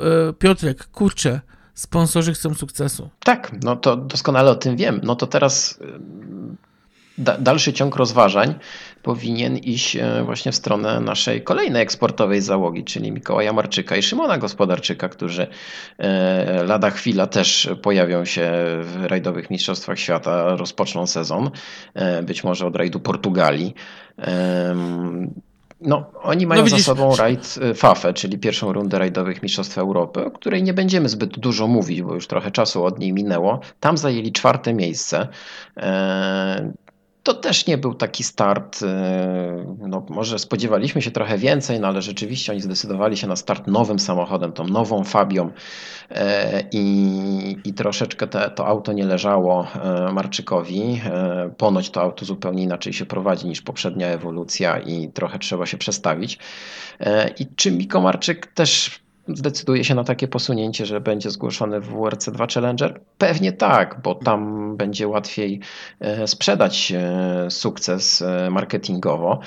[0.00, 1.40] e, Piotrek, kurczę,
[1.74, 3.08] sponsorzy chcą sukcesu.
[3.24, 5.00] Tak, no to doskonale o tym wiem.
[5.04, 5.78] No to teraz
[7.18, 8.54] da, dalszy ciąg rozważań
[9.06, 14.38] powinien iść e, właśnie w stronę naszej kolejnej eksportowej załogi, czyli Mikołaja Marczyka i Szymona
[14.38, 15.46] Gospodarczyka, którzy
[15.98, 21.50] e, lada chwila też pojawią się w rajdowych Mistrzostwach Świata, rozpoczną sezon,
[21.94, 23.74] e, być może od rajdu Portugalii.
[25.80, 30.30] No, oni mają no za sobą rajd FAFE, czyli pierwszą rundę rajdowych Mistrzostw Europy, o
[30.30, 33.60] której nie będziemy zbyt dużo mówić, bo już trochę czasu od niej minęło.
[33.80, 35.28] Tam zajęli czwarte miejsce
[37.26, 38.82] to też nie był taki start.
[38.82, 38.86] Y,
[39.88, 43.98] no, może spodziewaliśmy się trochę więcej, no ale rzeczywiście oni zdecydowali się na start nowym
[43.98, 45.50] samochodem, tą nową Fabią
[46.10, 51.00] e, i, i troszeczkę te, to auto nie leżało e, Marczykowi.
[51.04, 55.78] E, ponoć to auto zupełnie inaczej się prowadzi niż poprzednia ewolucja i trochę trzeba się
[55.78, 56.38] przestawić.
[57.38, 62.54] I czy Miko Marczyk też zdecyduje się na takie posunięcie, że będzie zgłoszony w WRC2
[62.54, 63.00] Challenger?
[63.18, 65.60] Pewnie tak, bo tam będzie łatwiej
[66.00, 69.40] e, sprzedać e, sukces e, marketingowo.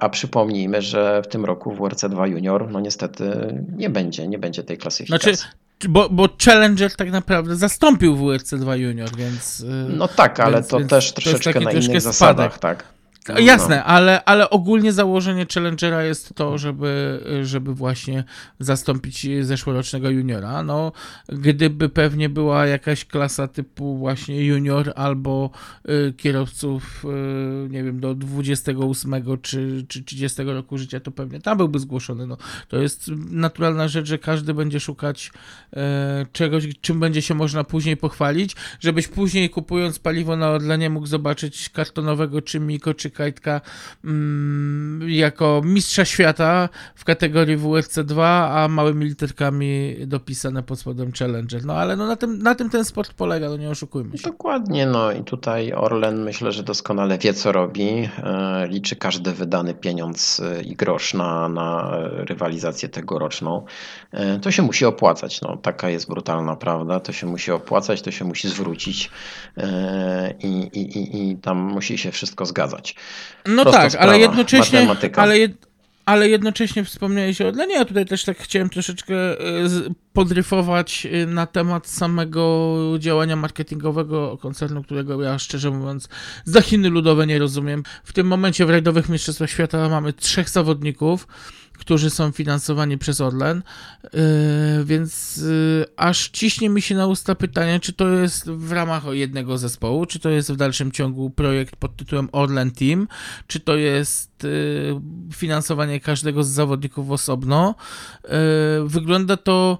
[0.00, 4.62] A przypomnijmy, że w tym roku w WRC2 Junior, no niestety nie będzie, nie będzie
[4.62, 5.34] tej klasyfikacji.
[5.34, 5.48] Znaczy,
[5.88, 9.64] bo, bo Challenger tak naprawdę zastąpił WRC2 Junior, więc.
[9.88, 12.93] No tak, ale więc, to więc też troszeczkę to na innych zasadach, tak.
[13.28, 13.84] No, Jasne, no.
[13.84, 18.24] ale, ale ogólnie założenie Challengera jest to, żeby, żeby właśnie
[18.58, 20.62] zastąpić zeszłorocznego juniora.
[20.62, 20.92] No,
[21.28, 25.50] gdyby pewnie była jakaś klasa typu właśnie junior albo
[25.88, 27.04] y, kierowców,
[27.66, 32.26] y, nie wiem, do 28 czy, czy 30 roku życia, to pewnie tam byłby zgłoszony.
[32.26, 32.36] No,
[32.68, 35.30] to jest naturalna rzecz, że każdy będzie szukać
[35.72, 35.78] y,
[36.32, 41.68] czegoś, czym będzie się można później pochwalić, żebyś później kupując paliwo na odlanie mógł zobaczyć
[41.68, 43.60] kartonowego czy Miko, czy Kajtka
[44.04, 51.64] mm, jako mistrza świata w kategorii WRC2, a małymi literkami dopisane pod spodem Challenger.
[51.64, 54.30] No ale no, na, tym, na tym ten sport polega, no nie oszukujmy się.
[54.30, 58.08] Dokładnie, no i tutaj Orlen myślę, że doskonale wie co robi.
[58.22, 63.64] E, liczy każdy wydany pieniądz e, i grosz na, na rywalizację tegoroczną.
[64.12, 67.00] E, to się musi opłacać, no taka jest brutalna prawda.
[67.00, 69.10] To się musi opłacać, to się musi zwrócić
[70.42, 72.96] i, i, i, i tam musi się wszystko zgadzać.
[73.46, 75.52] No tak, sprawa, ale jednocześnie, ale, jed,
[76.04, 79.68] ale jednocześnie wspomniałeś o Orlenie, ja tutaj też tak chciałem troszeczkę e,
[80.12, 86.08] podryfować e, na temat samego działania marketingowego koncernu, którego ja szczerze mówiąc
[86.44, 87.82] za Chiny ludowe nie rozumiem.
[88.04, 91.26] W tym momencie w rajdowych mistrzostwach świata mamy trzech zawodników,
[91.78, 93.62] którzy są finansowani przez Orlen,
[94.84, 95.40] więc
[95.96, 100.18] aż ciśnie mi się na usta pytanie, czy to jest w ramach jednego zespołu, czy
[100.18, 103.08] to jest w dalszym ciągu projekt pod tytułem Orlen Team,
[103.46, 104.46] czy to jest
[105.34, 107.74] finansowanie każdego z zawodników osobno.
[108.84, 109.78] Wygląda to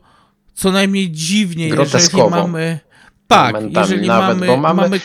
[0.54, 2.78] co najmniej dziwnie, jeżeli mamy.
[3.26, 5.00] Tak, jeżeli nawet, mamy, mamy, mamy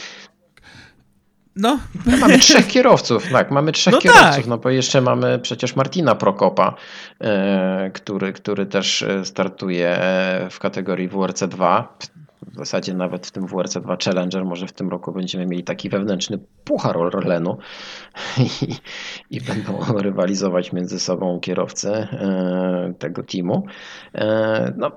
[1.56, 1.80] no.
[2.06, 2.18] no.
[2.18, 4.48] Mamy trzech kierowców, tak, mamy trzech no kierowców, tak.
[4.48, 6.76] no bo jeszcze mamy przecież Martina Prokopa,
[7.22, 10.00] e, który, który też e, startuje
[10.52, 11.98] w kategorii WRC 2.
[12.54, 15.90] W zasadzie nawet w tym WRC 2 Challenger może w tym roku będziemy mieli taki
[15.90, 17.58] wewnętrzny puchar Orlenu
[18.38, 18.76] i,
[19.38, 23.66] i będą rywalizować między sobą kierowcy e, tego teamu.
[24.78, 24.92] No,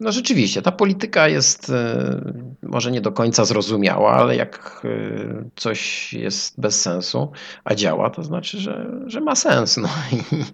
[0.00, 2.20] no rzeczywiście, ta polityka jest e,
[2.62, 7.32] może nie do końca zrozumiała, ale jak e, coś jest bez sensu,
[7.64, 9.76] a działa, to znaczy, że, że ma sens.
[9.76, 10.44] No i,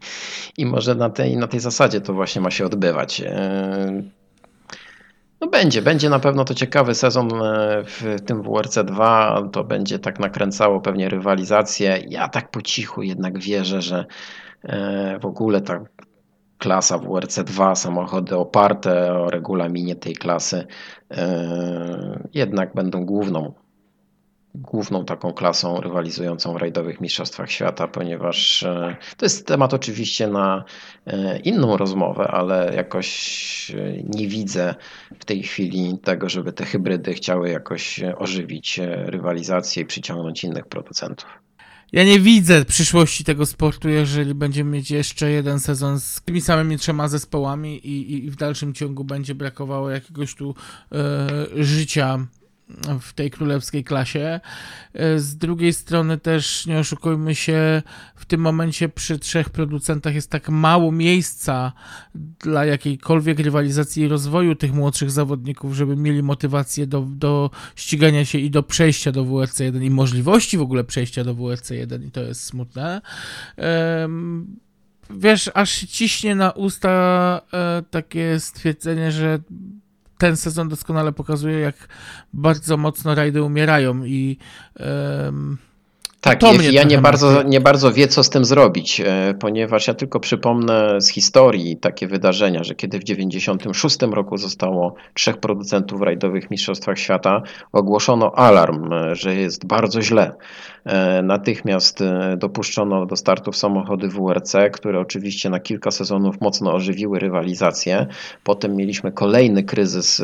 [0.63, 3.21] i może na tej, na tej zasadzie to właśnie ma się odbywać.
[3.21, 4.03] E,
[5.41, 7.29] no będzie, będzie na pewno to ciekawy sezon
[7.85, 9.49] w tym WRC 2.
[9.53, 12.03] To będzie tak nakręcało pewnie rywalizację.
[12.09, 14.05] Ja tak po cichu jednak wierzę, że
[15.21, 15.81] w ogóle ta
[16.61, 20.67] klasa WRC2, samochody oparte o regulaminie tej klasy
[21.11, 23.53] e, jednak będą główną,
[24.55, 30.65] główną taką klasą rywalizującą w rajdowych mistrzostwach świata, ponieważ e, to jest temat oczywiście na
[31.07, 33.73] e, inną rozmowę, ale jakoś
[34.05, 34.75] nie widzę
[35.21, 41.50] w tej chwili tego, żeby te hybrydy chciały jakoś ożywić rywalizację i przyciągnąć innych producentów.
[41.93, 46.79] Ja nie widzę przyszłości tego sportu, jeżeli będziemy mieć jeszcze jeden sezon z tymi samymi
[46.79, 50.55] trzema zespołami i, i w dalszym ciągu będzie brakowało jakiegoś tu
[50.93, 51.29] e,
[51.65, 52.27] życia
[53.01, 54.41] w tej królewskiej klasie.
[54.95, 57.83] E, z drugiej strony też nie oszukujmy się,
[58.15, 61.73] w tym momencie przy trzech producentach jest tak mało miejsca
[62.15, 68.39] dla jakiejkolwiek rywalizacji i rozwoju tych młodszych zawodników, żeby mieli motywację do, do ścigania się
[68.39, 72.11] i do przejścia do WRC 1 i możliwości w ogóle przejścia do WRC 1 i
[72.11, 73.01] to jest smutne.
[75.17, 79.39] Wiesz, aż ciśnie na usta e, takie stwierdzenie, że
[80.21, 81.89] ten sezon doskonale pokazuje, jak
[82.33, 84.37] bardzo mocno rajdy umierają i
[84.81, 85.59] um,
[86.21, 89.95] tak, to ja nie bardzo, nie bardzo wie, co z tym zrobić, e, ponieważ ja
[89.95, 96.47] tylko przypomnę z historii takie wydarzenia, że kiedy w 1996 roku zostało trzech producentów rajdowych
[96.47, 100.33] w Mistrzostwach Świata, ogłoszono alarm, e, że jest bardzo źle.
[100.85, 101.99] E, natychmiast
[102.37, 108.07] dopuszczono do startów samochody WRC, które oczywiście na kilka sezonów mocno ożywiły rywalizację.
[108.45, 110.23] Potem mieliśmy kolejny kryzys,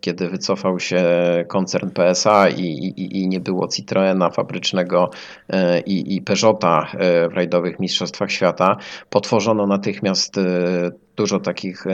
[0.00, 1.04] kiedy wycofał się
[1.48, 5.10] koncern PSA i, i, i nie było Citroena fabrycznego
[5.52, 8.76] E, i, i Peugeota e, w rajdowych mistrzostwach świata.
[9.10, 11.84] Potworzono natychmiast e, dużo takich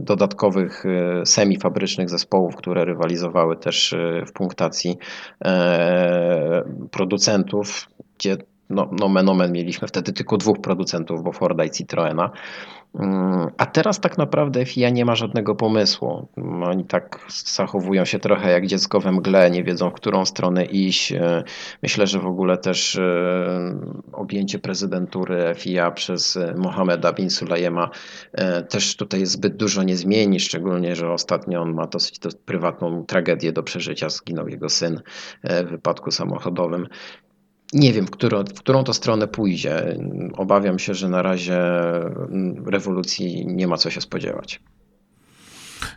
[0.00, 0.84] dodatkowych
[1.24, 3.94] semifabrycznych zespołów, które rywalizowały też
[4.26, 4.98] w punktacji
[6.90, 8.36] producentów, gdzie
[8.70, 12.30] no, nomen omen mieliśmy wtedy tylko dwóch producentów, bo Forda i Citroena.
[13.56, 16.28] A teraz tak naprawdę FIA nie ma żadnego pomysłu.
[16.64, 21.12] Oni tak zachowują się trochę jak dziecko we mgle, nie wiedzą w którą stronę iść.
[21.12, 21.44] E,
[21.82, 23.78] myślę, że w ogóle też e,
[24.12, 27.90] objęcie prezydentury FIA przez Mohameda bin Sulayema
[28.32, 33.52] e, też tutaj zbyt dużo nie zmieni, szczególnie, że ostatnio on ma dosyć prywatną tragedię
[33.52, 34.08] do przeżycia.
[34.08, 35.00] Zginął jego syn
[35.44, 36.88] w wypadku samochodowym.
[37.72, 39.98] Nie wiem, w którą, w którą to stronę pójdzie.
[40.36, 41.58] Obawiam się, że na razie
[42.66, 44.60] rewolucji nie ma co się spodziewać.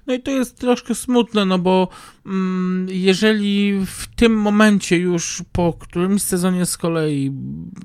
[0.07, 1.87] No i to jest troszkę smutne, no bo mm,
[2.87, 7.31] jeżeli w tym momencie już po którymś sezonie z kolei,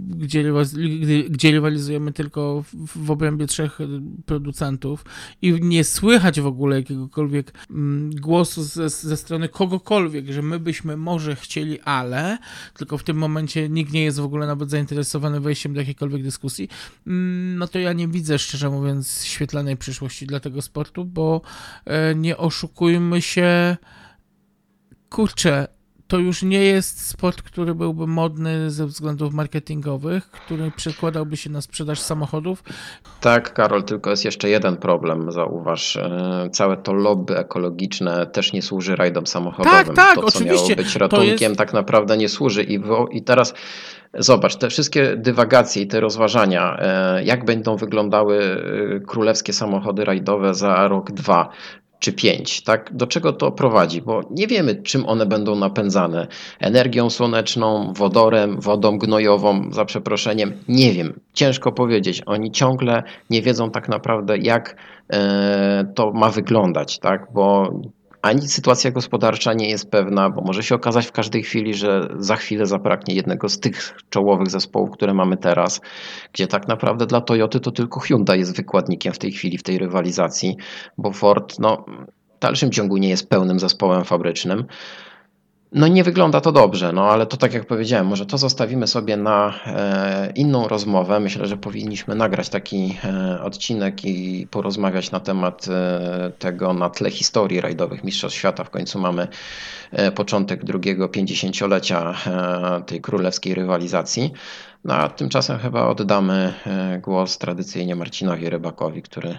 [0.01, 0.53] gdzie,
[1.31, 3.79] gdzie rywalizujemy tylko w, w obrębie trzech
[4.27, 5.05] producentów
[5.43, 10.97] i nie słychać w ogóle jakiegokolwiek mm, głosu ze, ze strony kogokolwiek, że my byśmy
[10.97, 12.39] może chcieli, ale
[12.77, 16.69] tylko w tym momencie nikt nie jest w ogóle nawet zainteresowany wejściem do jakiejkolwiek dyskusji,
[17.07, 21.41] mm, no to ja nie widzę szczerze mówiąc świetlanej przyszłości dla tego sportu, bo
[21.85, 23.77] e, nie oszukujmy się,
[25.11, 25.67] kurczę,
[26.09, 31.61] to już nie jest sport, który byłby modny ze względów marketingowych, który przekładałby się na
[31.61, 32.63] sprzedaż samochodów.
[33.21, 35.97] Tak, Karol, tylko jest jeszcze jeden problem, zauważ.
[35.97, 39.85] E, całe to lobby ekologiczne też nie służy rajdom samochodowym.
[39.87, 40.69] Tak, tak, to, co oczywiście.
[40.69, 41.57] miało być ratunkiem, jest...
[41.57, 42.63] tak naprawdę nie służy.
[42.63, 43.55] I, i teraz
[44.19, 48.39] Zobacz, te wszystkie dywagacje i te rozważania, e, jak będą wyglądały
[48.97, 51.49] e, królewskie samochody rajdowe za rok, dwa,
[52.05, 52.63] czy 5.
[52.63, 52.91] Tak?
[52.93, 54.03] Do czego to prowadzi?
[54.03, 56.27] Bo nie wiemy, czym one będą napędzane.
[56.61, 60.53] Energią słoneczną, wodorem, wodą gnojową, za przeproszeniem.
[60.69, 61.21] Nie wiem.
[61.33, 62.23] Ciężko powiedzieć.
[62.27, 64.77] Oni ciągle nie wiedzą tak naprawdę, jak
[65.13, 67.27] e, to ma wyglądać, tak?
[67.35, 67.73] bo
[68.25, 72.37] ani sytuacja gospodarcza nie jest pewna, bo może się okazać w każdej chwili, że za
[72.37, 75.81] chwilę zabraknie jednego z tych czołowych zespołów, które mamy teraz,
[76.33, 79.79] gdzie tak naprawdę dla Toyoty to tylko Hyundai jest wykładnikiem w tej chwili w tej
[79.79, 80.57] rywalizacji,
[80.99, 81.85] bo Ford no,
[82.37, 84.65] w dalszym ciągu nie jest pełnym zespołem fabrycznym.
[85.75, 89.17] No nie wygląda to dobrze, no ale to tak jak powiedziałem, może to zostawimy sobie
[89.17, 91.21] na e, inną rozmowę.
[91.21, 97.11] Myślę, że powinniśmy nagrać taki e, odcinek i porozmawiać na temat e, tego na tle
[97.11, 98.65] historii rajdowych Mistrzostw Świata.
[98.65, 99.29] W końcu mamy
[100.15, 102.15] początek drugiego pięćdziesięciolecia
[102.87, 104.33] tej królewskiej rywalizacji.
[104.85, 106.55] No a tymczasem chyba oddamy
[107.03, 109.39] głos tradycyjnie Marcinowi Rybakowi, który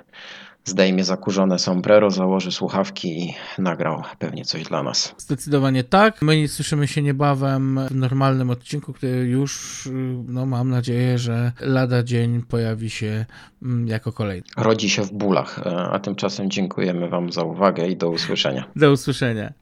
[0.66, 5.16] zdejmie zakurzone sombrero, założy słuchawki i nagrał pewnie coś dla nas.
[5.18, 6.22] Zdecydowanie tak.
[6.22, 9.84] My słyszymy się niebawem w normalnym odcinku, który już,
[10.28, 13.26] no mam nadzieję, że lada dzień pojawi się
[13.64, 14.48] mm, jako kolejny.
[14.58, 15.60] Rodzi się w bólach,
[15.92, 18.64] a tymczasem dziękujemy Wam za uwagę i do usłyszenia.
[18.76, 19.54] Do usłyszenia.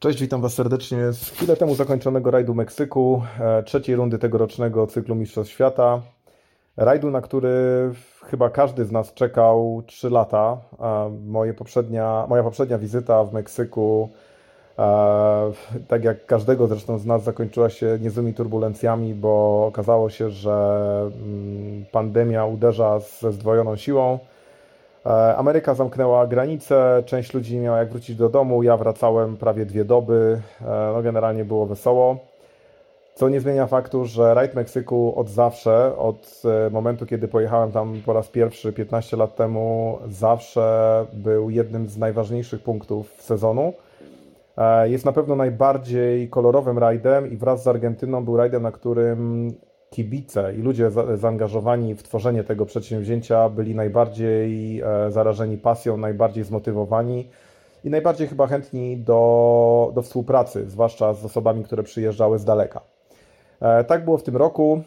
[0.00, 5.14] Cześć, witam Was serdecznie z chwilę temu zakończonego rajdu Meksyku, e, trzeciej rundy tegorocznego cyklu
[5.14, 6.00] Mistrzostw Świata.
[6.76, 7.50] Rajdu, na który
[8.24, 10.58] chyba każdy z nas czekał 3 lata.
[11.26, 14.08] Moje poprzednia, moja poprzednia wizyta w Meksyku,
[14.78, 15.52] e,
[15.88, 21.84] tak jak każdego zresztą z nas, zakończyła się niezłymi turbulencjami, bo okazało się, że mm,
[21.92, 24.18] pandemia uderza ze zdwojoną siłą.
[25.08, 29.66] E, Ameryka zamknęła granice, część ludzi nie miała jak wrócić do domu, ja wracałem prawie
[29.66, 32.16] dwie doby, e, no generalnie było wesoło.
[33.14, 38.02] Co nie zmienia faktu, że rajd Meksyku od zawsze, od e, momentu kiedy pojechałem tam
[38.06, 43.72] po raz pierwszy 15 lat temu, zawsze był jednym z najważniejszych punktów sezonu.
[44.84, 49.52] Jest na pewno najbardziej kolorowym rajdem i wraz z Argentyną był rajdem, na którym
[49.90, 57.28] kibice i ludzie zaangażowani w tworzenie tego przedsięwzięcia byli najbardziej e, zarażeni pasją, najbardziej zmotywowani
[57.84, 62.80] i najbardziej chyba chętni do, do współpracy, zwłaszcza z osobami, które przyjeżdżały z daleka.
[63.60, 64.82] E, tak było w tym roku.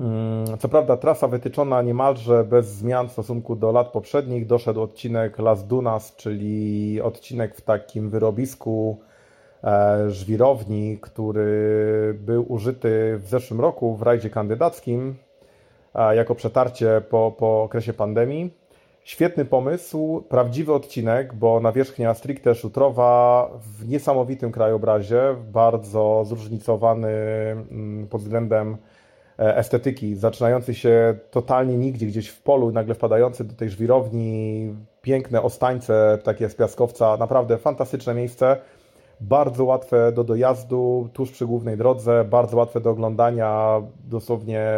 [0.00, 4.46] Mm, co prawda trasa wytyczona niemalże bez zmian w stosunku do lat poprzednich.
[4.46, 9.00] Doszedł odcinek Las Dunas, czyli odcinek w takim wyrobisku
[10.08, 15.14] żwirowni, który był użyty w zeszłym roku w rajdzie kandydackim
[15.94, 18.50] e, jako przetarcie po, po okresie pandemii.
[19.04, 25.20] Świetny pomysł, prawdziwy odcinek, bo nawierzchnia stricte szutrowa w niesamowitym krajobrazie,
[25.52, 28.76] bardzo zróżnicowany mm, pod względem
[29.38, 35.42] e, estetyki, zaczynający się totalnie nigdzie, gdzieś w polu, nagle wpadający do tej żwirowni, piękne
[35.42, 38.56] ostańce takie z piaskowca, naprawdę fantastyczne miejsce
[39.20, 44.68] bardzo łatwe do dojazdu tuż przy głównej drodze, bardzo łatwe do oglądania, dosłownie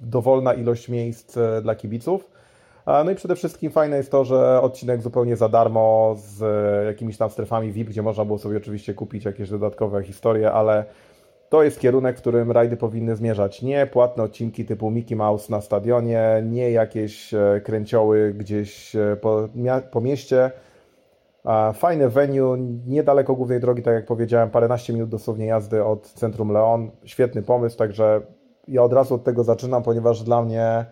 [0.00, 2.30] dowolna ilość miejsc e, dla kibiców.
[2.86, 7.16] No i przede wszystkim fajne jest to, że odcinek zupełnie za darmo z e, jakimiś
[7.16, 10.84] tam strefami VIP, gdzie można było sobie oczywiście kupić jakieś dodatkowe historie, ale
[11.48, 13.62] to jest kierunek, w którym rajdy powinny zmierzać.
[13.62, 19.48] Nie płatne odcinki typu Mickey Mouse na stadionie, nie jakieś e, kręcioły gdzieś po,
[19.90, 20.50] po mieście,
[21.74, 26.90] Fajne venue, niedaleko głównej drogi, tak jak powiedziałem, paręnaście minut dosłownie jazdy od centrum Leon.
[27.04, 28.20] Świetny pomysł, także
[28.68, 30.84] ja od razu od tego zaczynam, ponieważ dla mnie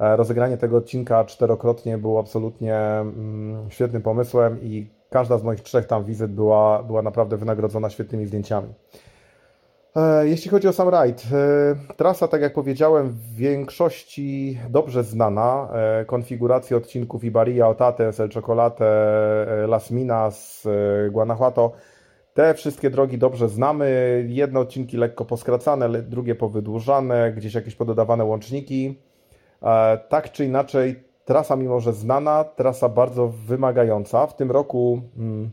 [0.00, 5.86] e, rozegranie tego odcinka czterokrotnie było absolutnie mm, świetnym pomysłem i każda z moich trzech
[5.86, 8.68] tam wizyt była, była naprawdę wynagrodzona świetnymi zdjęciami.
[9.96, 15.68] E, jeśli chodzi o sam rajd, e, trasa, tak jak powiedziałem, w większości dobrze znana.
[15.72, 18.84] E, konfiguracje odcinków Ibaria, Otates, El Chocolate,
[19.68, 20.68] Las Minas,
[21.10, 21.72] Guanajuato.
[22.34, 24.24] Te wszystkie drogi dobrze znamy.
[24.28, 28.98] Jedne odcinki lekko poskracane, drugie powydłużane, gdzieś jakieś pododawane łączniki.
[30.08, 34.26] Tak czy inaczej, trasa mimo że znana, trasa bardzo wymagająca.
[34.26, 35.50] W tym roku, mm,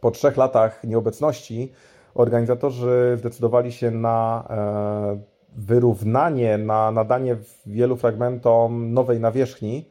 [0.00, 1.72] po trzech latach nieobecności,
[2.14, 7.36] organizatorzy zdecydowali się na e, wyrównanie, na nadanie
[7.66, 9.88] wielu fragmentom nowej nawierzchni,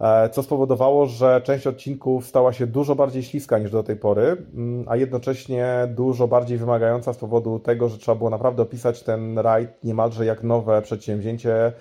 [0.00, 4.36] e, co spowodowało, że część odcinków stała się dużo bardziej śliska niż do tej pory,
[4.54, 9.38] mm, a jednocześnie dużo bardziej wymagająca z powodu tego, że trzeba było naprawdę opisać ten
[9.38, 11.72] rajd niemalże jak nowe przedsięwzięcie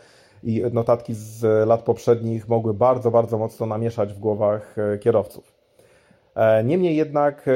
[0.43, 5.60] i notatki z lat poprzednich mogły bardzo, bardzo mocno namieszać w głowach e, kierowców.
[6.35, 7.51] E, niemniej jednak e,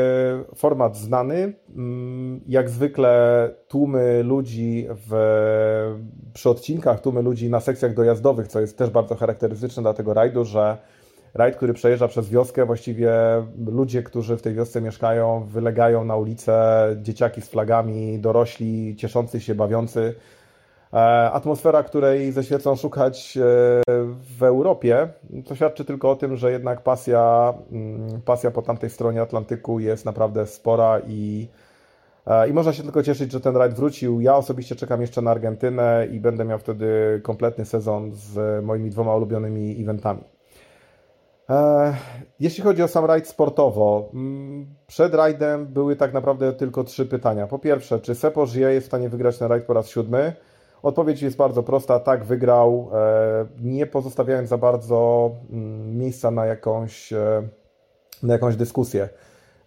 [0.56, 5.14] format znany, mm, jak zwykle tłumy ludzi w,
[6.34, 10.46] przy odcinkach, tłumy ludzi na sekcjach dojazdowych, co jest też bardzo charakterystyczne dla tego rajdu,
[10.46, 10.78] że
[11.34, 13.12] rajd, który przejeżdża przez wioskę, właściwie
[13.68, 19.56] ludzie, którzy w tej wiosce mieszkają, wylegają na ulicę, dzieciaki z flagami, dorośli, cieszący się,
[19.56, 20.16] bawiący.
[20.96, 23.42] E, atmosfera, której ze świecą szukać e,
[24.38, 25.08] w Europie,
[25.46, 30.06] to świadczy tylko o tym, że jednak pasja, mm, pasja po tamtej stronie Atlantyku jest
[30.06, 31.48] naprawdę spora i,
[32.28, 34.22] e, i można się tylko cieszyć, że ten rajd wrócił.
[34.22, 39.16] Ja osobiście czekam jeszcze na Argentynę i będę miał wtedy kompletny sezon z moimi dwoma
[39.16, 40.24] ulubionymi eventami.
[42.40, 47.48] Jeśli chodzi o sam rajd sportowo, mm, przed rajdem były tak naprawdę tylko trzy pytania.
[47.48, 50.34] Po pierwsze, czy Sepo Żyje jest w stanie wygrać ten rajd po raz siódmy?
[50.86, 57.14] Odpowiedź jest bardzo prosta, tak wygrał, e, nie pozostawiając za bardzo mm, miejsca na jakąś,
[57.14, 57.48] e,
[58.24, 59.10] na jakąś dyskusję.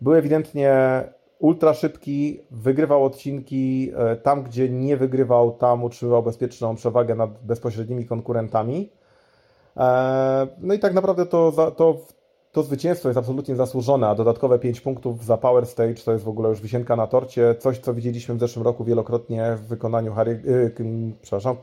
[0.01, 1.03] Był ewidentnie
[1.39, 8.07] ultra szybki, wygrywał odcinki, e, tam gdzie nie wygrywał, tam utrzymywał bezpieczną przewagę nad bezpośrednimi
[8.07, 8.93] konkurentami.
[10.59, 11.99] No i tak naprawdę to, to
[12.53, 16.29] to zwycięstwo jest absolutnie zasłużone, a dodatkowe 5 punktów za Power Stage to jest w
[16.29, 20.43] ogóle już wisienka na torcie, coś co widzieliśmy w zeszłym roku wielokrotnie w wykonaniu Harry,
[20.45, 21.57] yy, przepraszam.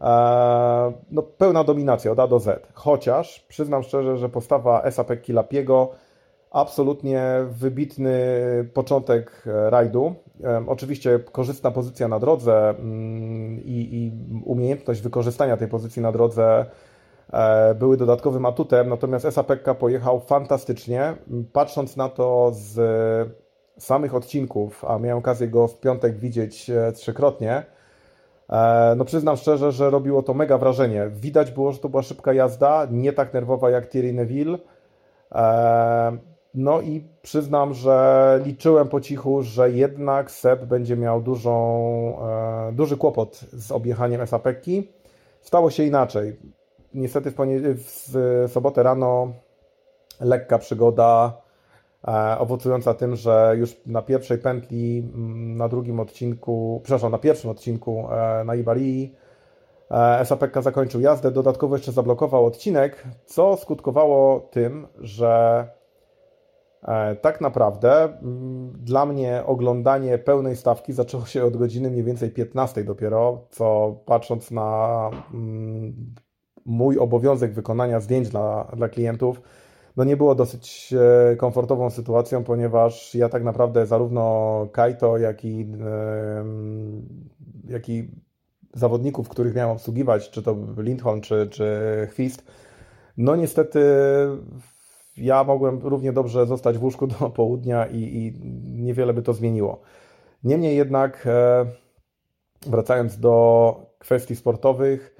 [0.00, 2.66] Eee, no, pełna dominacja od A do Z.
[2.74, 5.90] Chociaż przyznam szczerze, że postawa SAP Kilapiego
[6.50, 8.18] absolutnie wybitny
[8.74, 10.14] początek e, rajdu.
[10.44, 14.12] E, oczywiście korzystna pozycja na drodze mm, i,
[14.44, 16.66] umiejętność wykorzystania tej pozycji na drodze
[17.74, 21.14] były dodatkowym atutem, natomiast SAPK pojechał fantastycznie.
[21.52, 22.78] Patrząc na to z
[23.78, 27.62] samych odcinków, a miałem okazję go w piątek widzieć e, trzykrotnie,
[28.50, 31.10] e, no przyznam szczerze, że robiło to mega wrażenie.
[31.10, 34.58] Widać było, że to była szybka jazda, nie tak nerwowa jak Thierry Neville.
[36.54, 42.18] No i przyznam, że liczyłem po cichu, że jednak Seb będzie miał dużą,
[42.72, 44.88] duży kłopot z objechaniem SAPki.
[45.40, 46.36] Stało się inaczej
[46.96, 47.36] niestety w,
[47.76, 49.32] w sobotę rano
[50.20, 51.42] lekka przygoda,
[52.08, 57.50] e, owocująca tym, że już na pierwszej pętli, mm, na drugim odcinku, przepraszam, na pierwszym
[57.50, 59.14] odcinku e, na Ibarii
[59.90, 65.66] e, SAPK zakończył jazdę, dodatkowo jeszcze zablokował odcinek, co skutkowało tym, że
[67.22, 72.84] tak naprawdę mm, dla mnie oglądanie pełnej stawki zaczęło się od godziny mniej więcej 15
[72.84, 76.14] dopiero, co patrząc na mm,
[76.66, 79.42] mój obowiązek wykonania zdjęć dla, dla klientów
[79.96, 80.94] no nie było dosyć
[81.32, 85.66] e, komfortową sytuacją, ponieważ ja tak naprawdę zarówno Kaito, jak i,
[87.68, 88.10] jak i
[88.74, 91.76] zawodników, których miałem obsługiwać, czy to Lindholm, czy, czy
[92.10, 92.44] Chwist,
[93.16, 93.80] no niestety
[95.16, 98.32] ja mogłem równie dobrze zostać w łóżku do południa i, i
[98.82, 99.80] niewiele by to zmieniło.
[100.44, 101.66] Niemniej jednak, e,
[102.66, 105.16] wracając do kwestii sportowych,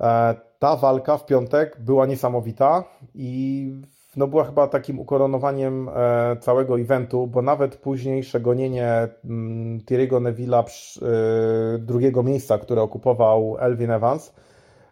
[0.00, 2.84] e, ta walka w piątek była niesamowita
[3.14, 3.70] i
[4.16, 10.64] no była chyba takim ukoronowaniem e, całego eventu, bo nawet późniejsze gonienie mm, Thierry'ego Neville'a
[10.64, 14.34] e, drugiego miejsca, które okupował Elvin Evans,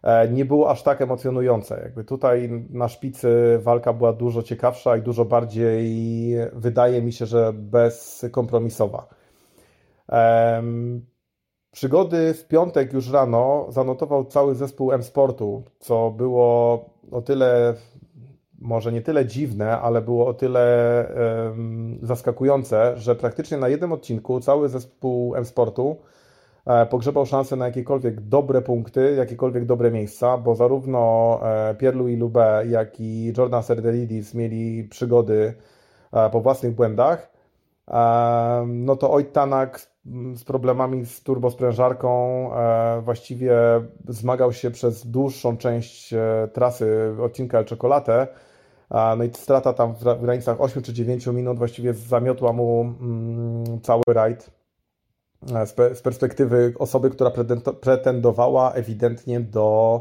[0.03, 1.81] e, nie było aż tak emocjonujące.
[1.85, 5.87] Jakby tutaj na szpicy walka była dużo ciekawsza i dużo bardziej,
[6.53, 9.07] wydaje mi się, że bezkompromisowa.
[11.73, 17.75] Przygody w piątek już rano zanotował cały zespół M-Sportu, co było o tyle,
[18.61, 21.07] może nie tyle dziwne, ale było o tyle
[21.47, 25.97] um, zaskakujące, że praktycznie na jednym odcinku cały zespół M-Sportu
[26.67, 32.67] e, pogrzebał szansę na jakiekolwiek dobre punkty, jakiekolwiek dobre miejsca, bo zarówno e, Pierre-Louis Lubé,
[32.71, 35.55] jak i Jordan Serdelidis mieli przygody
[36.13, 37.31] e, po własnych błędach.
[38.67, 39.90] No to Ojt Tanak
[40.35, 42.11] z problemami z turbosprężarką
[42.55, 43.55] e, właściwie
[44.09, 48.27] zmagał się przez dłuższą część e, trasy odcinka El Chocolate.
[49.17, 54.03] No i strata tam w granicach 8 czy 9 minut właściwie zamiotła mu mm, cały
[54.09, 54.51] rajd
[55.55, 57.31] e, z perspektywy osoby, która
[57.81, 60.01] pretendowała ewidentnie do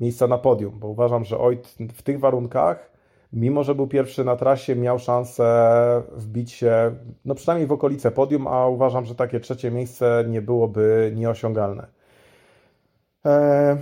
[0.00, 2.95] miejsca na podium, bo uważam, że Oit w tych warunkach
[3.36, 8.46] mimo że był pierwszy na trasie, miał szansę wbić się, no przynajmniej w okolice podium,
[8.46, 11.86] a uważam, że takie trzecie miejsce nie byłoby nieosiągalne.
[13.26, 13.76] E,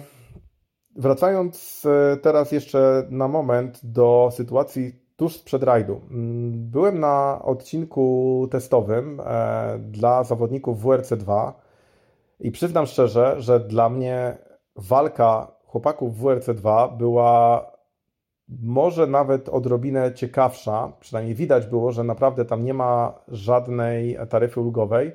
[0.97, 6.01] wracając e, teraz jeszcze na moment do sytuacji tuż sprzed rajdu.
[6.11, 11.53] Mm, byłem na odcinku testowym e, dla zawodników WRC2
[12.41, 14.39] i przyznam szczerze, że dla mnie
[14.77, 17.74] walka chłopaków WRC2 była
[18.49, 25.13] może nawet odrobinę ciekawsza, przynajmniej widać było, że naprawdę tam nie ma żadnej taryfy ulgowej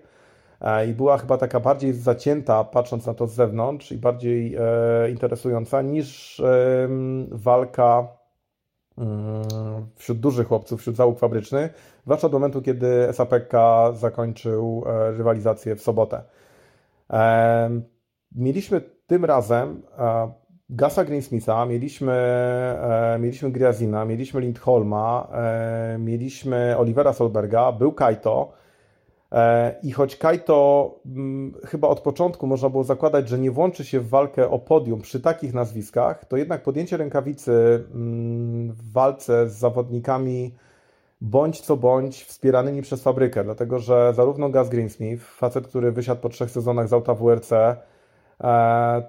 [0.61, 5.11] e, i była chyba taka bardziej zacięta, patrząc na to z zewnątrz i bardziej e,
[5.11, 6.89] interesująca niż e,
[7.31, 8.07] walka
[8.97, 9.43] mm,
[9.95, 11.73] wśród dużych chłopców, wśród załóg fabrycznych,
[12.03, 13.53] zwłaszcza do momentu, kiedy SAPK
[13.93, 16.23] zakończył e, rywalizację w sobotę.
[17.09, 17.81] E,
[18.35, 20.31] mieliśmy tym razem e,
[20.69, 28.51] Gasa Greensmitha, mieliśmy, e, mieliśmy Griazina, mieliśmy Lindholma, e, mieliśmy Olivera Solberga, był Kaito.
[29.31, 33.85] E, I choć Kaito m, mm, chyba od początku można było zakładać, że nie włączy
[33.85, 38.91] się w walkę o podium przy takich nazwiskach, to jednak podjęcie rękawicy m, mm, w
[38.91, 40.55] walce z zawodnikami
[41.21, 46.29] bądź co bądź wspieranymi przez fabrykę, dlatego że zarówno Gas Greensmith, facet, który wysiadł po
[46.29, 47.51] trzech sezonach z auta WRC,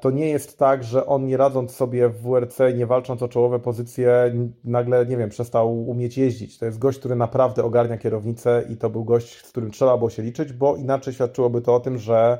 [0.00, 3.58] to nie jest tak, że on nie radząc sobie w WRC, nie walcząc o czołowe
[3.58, 6.58] pozycje, nagle, nie wiem, przestał umieć jeździć.
[6.58, 10.10] To jest gość, który naprawdę ogarnia kierownicę i to był gość, z którym trzeba było
[10.10, 12.38] się liczyć, bo inaczej świadczyłoby to o tym, że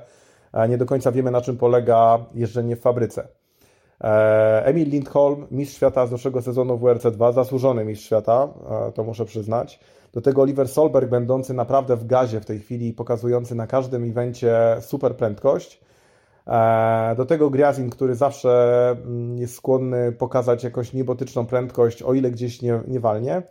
[0.53, 3.29] e, nie do końca wiemy, na czym polega jeżdżenie w fabryce.
[4.01, 8.49] E, Emil Lindholm, mistrz świata z zeszłego sezonu WRC2, zasłużony mistrz świata,
[8.95, 9.81] to muszę przyznać.
[10.13, 14.77] Do tego Oliver Solberg, będący naprawdę w gazie w tej chwili, pokazujący na każdym evencie
[14.81, 15.90] super prędkość.
[16.51, 22.31] E, do tego Griazin, który zawsze mm, jest skłonny pokazać jakąś niebotyczną prędkość, o ile
[22.31, 23.43] gdzieś nie, nie walnie.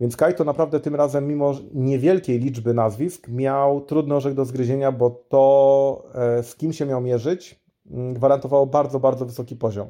[0.00, 5.10] Więc Kaito naprawdę tym razem, mimo niewielkiej liczby nazwisk, miał trudny orzech do zgryzienia, bo
[5.10, 9.88] to, e, z kim się miał mierzyć, mm, gwarantowało bardzo, bardzo wysoki poziom.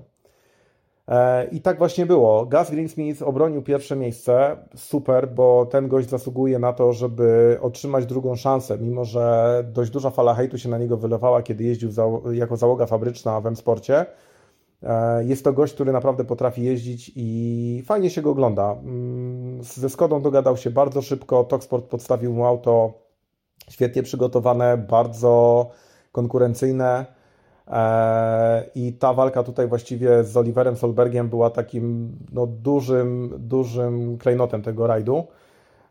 [1.09, 2.47] E, I tak właśnie było.
[2.47, 4.57] Gus Greensmith obronił pierwsze miejsce.
[4.77, 10.11] Super, bo ten gość zasługuje na to, żeby otrzymać drugą szansę, mimo że dość duża
[10.11, 11.91] fala hejtu się na niego wylewała, kiedy jeździł
[12.33, 14.07] jako załoga fabryczna w M-Sporcie.
[14.83, 18.73] E, jest to gość, który naprawdę potrafi jeździć i fajnie się go ogląda.
[18.73, 21.45] Mm, ze Skodą dogadał się bardzo szybko.
[21.45, 22.93] Toksport podstawił mu auto
[23.71, 25.71] świetnie przygotowane, bardzo
[26.13, 27.07] konkurencyjne.
[27.69, 34.63] E, I ta walka tutaj właściwie z Oliverem Solbergiem była takim no, dużym, dużym klejnotem
[34.63, 35.25] tego rajdu.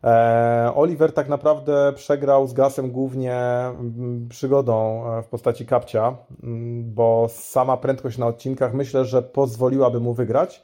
[0.04, 6.94] E, Oliver tak naprawdę przegrał z Gasem głównie mm, przygodą e, w postaci kapcia, mm,
[6.94, 10.62] bo sama prędkość na odcinkach myślę, że pozwoliłaby mu wygrać.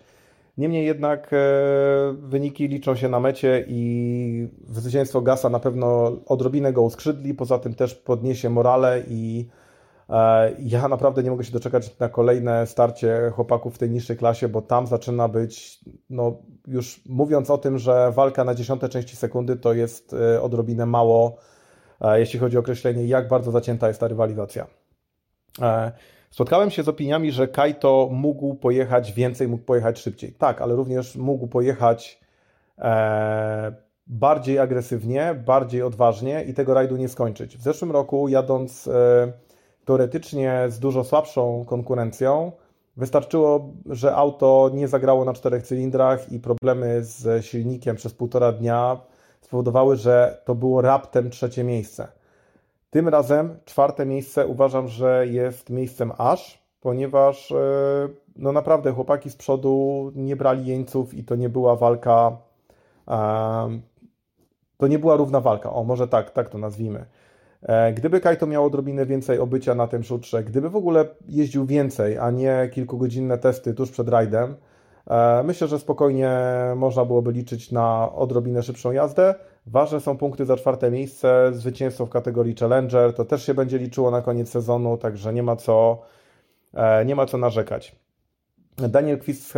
[0.59, 1.31] Niemniej jednak
[2.13, 7.75] wyniki liczą się na mecie i zwycięstwo Gasa na pewno odrobinę go uskrzydli, poza tym
[7.75, 9.49] też podniesie morale i
[10.59, 14.63] ja naprawdę nie mogę się doczekać na kolejne starcie chłopaków w tej niższej klasie, bo
[14.63, 15.81] tam zaczyna być,
[16.11, 20.87] no już mówiąc o tym, że walka na dziesiąte części sekundy to jest e, odrobinę
[20.87, 21.37] mało,
[22.01, 24.67] e, jeśli chodzi o określenie, jak bardzo zacięta jest ta rywalizacja.
[26.31, 30.33] Spotkałem się z opiniami, że Kaito mógł pojechać więcej, mógł pojechać szybciej.
[30.33, 32.21] Tak, ale również mógł pojechać
[34.07, 37.57] bardziej agresywnie, bardziej odważnie i tego rajdu nie skończyć.
[37.57, 38.89] W zeszłym roku jadąc
[39.91, 42.53] teoretycznie z dużo słabszą konkurencją.
[42.97, 49.01] Wystarczyło, że auto nie zagrało na czterech cylindrach i problemy z silnikiem przez półtora dnia
[49.41, 52.09] spowodowały, że to było raptem trzecie miejsce.
[52.91, 57.57] Tym razem czwarte miejsce uważam, że jest miejscem aż, ponieważ e,
[58.37, 62.37] no naprawdę chłopaki z przodu nie brali jeńców i to nie była walka,
[64.77, 67.07] to nie była równa walka, o może tak, tak to nazwijmy.
[67.63, 72.19] E, gdyby Kaito miał odrobinę więcej obycia na tym szutrze, gdyby w ogóle jeździł więcej,
[72.19, 74.57] a nie kilkugodzinne testy tuż przed rajdem,
[75.07, 76.39] e, myślę, że spokojnie
[76.77, 79.35] można byłoby liczyć na odrobinę szybszą jazdę.
[79.67, 84.11] Ważne są punkty za czwarte miejsce, zwycięstwo w kategorii Challenger, to też się będzie liczyło
[84.11, 86.03] na koniec sezonu, także nie ma co,
[86.75, 87.97] e, nie ma co narzekać.
[88.77, 89.53] Daniel Kwist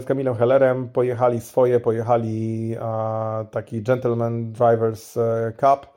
[0.00, 2.76] z Kamilem Hellerem pojechali swoje, pojechali
[3.50, 5.18] taki Gentleman Drivers
[5.60, 5.91] Cup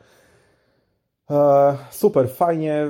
[1.91, 2.87] super, fajnie,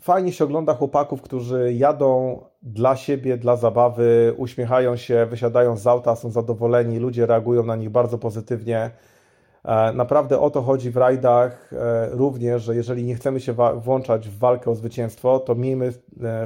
[0.00, 6.16] fajnie się ogląda chłopaków, którzy jadą dla siebie, dla zabawy, uśmiechają się, wysiadają z auta,
[6.16, 8.90] są zadowoleni, ludzie reagują na nich bardzo pozytywnie.
[9.64, 14.28] E, naprawdę o to chodzi w rajdach e, również, że jeżeli nie chcemy się włączać
[14.28, 15.92] w walkę o zwycięstwo, to miejmy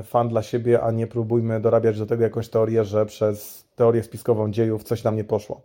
[0.02, 4.50] fan dla siebie, a nie próbujmy dorabiać do tego jakąś teorię, że przez teorię spiskową
[4.50, 5.60] dziejów coś nam nie poszło.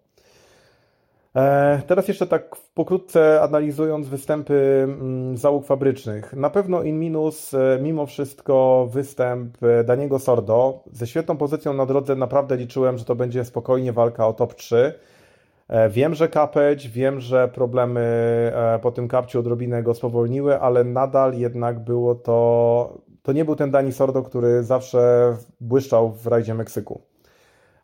[1.36, 6.34] E, teraz jeszcze tak pokrótce analizując występy mm, załóg fabrycznych.
[6.34, 10.84] Na pewno in minus e, mimo wszystko występ e, Daniego Sordo.
[10.92, 14.94] Ze świetną pozycją na drodze naprawdę liczyłem, że to będzie spokojnie walka o top 3.
[15.90, 18.02] Wiem, że kapeć, wiem, że problemy
[18.82, 23.72] po tym kapciu odrobinę go spowolniły, ale nadal jednak było to, to nie był ten
[23.72, 27.02] Dani Sordo, który zawsze błyszczał w rajdzie Meksyku.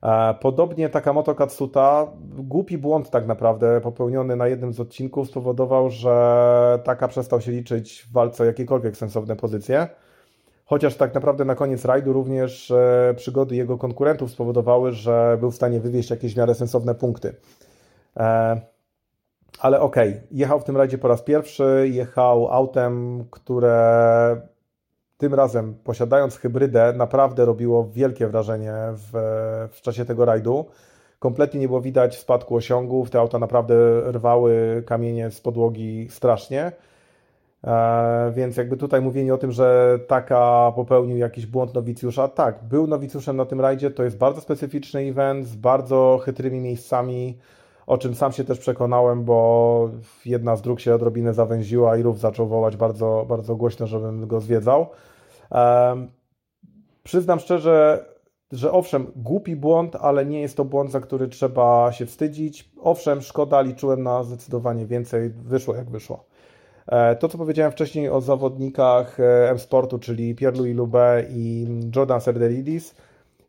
[0.03, 6.79] E, podobnie Takamoto Katsuta, głupi błąd tak naprawdę popełniony na jednym z odcinków spowodował, że
[6.83, 9.87] Taka przestał się liczyć w walce o jakiekolwiek sensowne pozycje.
[10.65, 15.55] Chociaż tak naprawdę na koniec rajdu również e, przygody jego konkurentów spowodowały, że był w
[15.55, 17.35] stanie wywieźć jakieś w miarę sensowne punkty.
[18.17, 18.61] E,
[19.59, 20.27] ale okej, okay.
[20.31, 24.41] jechał w tym rajdzie po raz pierwszy, jechał autem, które
[25.17, 29.11] tym razem posiadając hybrydę naprawdę robiło wielkie wrażenie w,
[29.71, 30.65] w czasie tego rajdu.
[31.19, 33.75] Kompletnie nie było widać spadku osiągów, te auta naprawdę
[34.11, 36.71] rwały kamienie z podłogi strasznie.
[37.63, 42.87] E, więc jakby tutaj mówienie o tym, że taka popełnił jakiś błąd nowicjusza, tak, był
[42.87, 47.37] nowicjuszem na tym rajdzie, to jest bardzo specyficzny event z bardzo chytrymi miejscami,
[47.87, 49.89] o czym sam się też przekonałem, bo
[50.25, 54.41] jedna z dróg się odrobinę zawęziła i rów zaczął wołać bardzo, bardzo głośno, żebym go
[54.41, 54.87] zwiedzał.
[55.51, 56.11] Um,
[57.03, 58.05] przyznam szczerze,
[58.51, 62.71] że owszem, głupi błąd, ale nie jest to błąd, za który trzeba się wstydzić.
[62.81, 66.25] Owszem, szkoda, liczyłem na zdecydowanie więcej, wyszło jak wyszło.
[66.87, 72.95] E, to, co powiedziałem wcześniej o zawodnikach e, M-Sportu, czyli Pierre-Louis Lubé i Jordan Serderidis,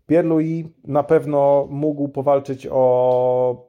[0.07, 3.68] Pierre-Louis na pewno mógł powalczyć o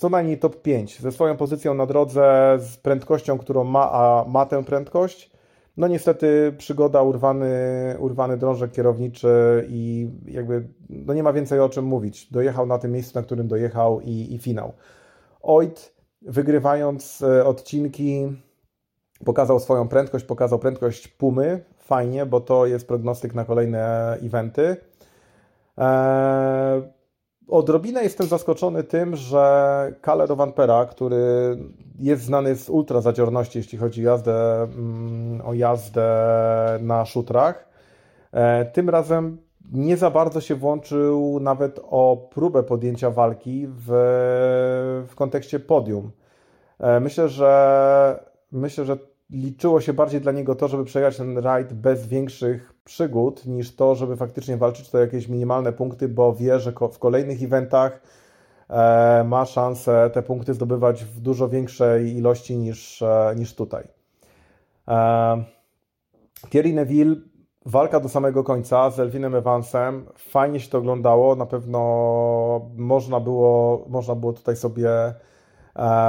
[0.00, 4.46] co najmniej top 5 ze swoją pozycją na drodze, z prędkością, którą ma, a ma
[4.46, 5.30] tę prędkość.
[5.76, 7.50] No niestety przygoda, urwany,
[7.98, 12.32] urwany drążek kierowniczy i jakby no nie ma więcej o czym mówić.
[12.32, 14.72] Dojechał na tym miejscu, na którym dojechał i, i finał.
[15.42, 18.32] Oit wygrywając e, odcinki
[19.24, 24.76] pokazał swoją prędkość, pokazał prędkość Pumy, fajnie, bo to jest prognostyk na kolejne eventy.
[25.78, 26.82] Eee,
[27.50, 31.56] odrobinę jestem zaskoczony tym, że Kalle Rovanpera, który
[31.98, 36.08] jest znany z ultra zadziorności, jeśli chodzi o jazdę, mm, o jazdę
[36.80, 37.68] na szutrach,
[38.32, 39.38] e, tym razem
[39.72, 43.86] nie za bardzo się włączył nawet o próbę podjęcia walki w,
[45.08, 46.10] w kontekście podium.
[46.78, 48.96] E, myślę, że myślę, że
[49.30, 53.94] liczyło się bardziej dla niego to, żeby przejechać ten rajd bez większych przygód, niż to,
[53.94, 58.00] żeby faktycznie walczyć o jakieś minimalne punkty, bo wie, że w kolejnych eventach
[58.68, 63.84] e, ma szansę te punkty zdobywać w dużo większej ilości niż, e, niż tutaj.
[64.88, 65.44] E,
[66.50, 67.16] Thierry Neville,
[67.66, 71.80] walka do samego końca z Elvinem Evansem, fajnie się to oglądało, na pewno
[72.76, 74.90] można było, można było tutaj sobie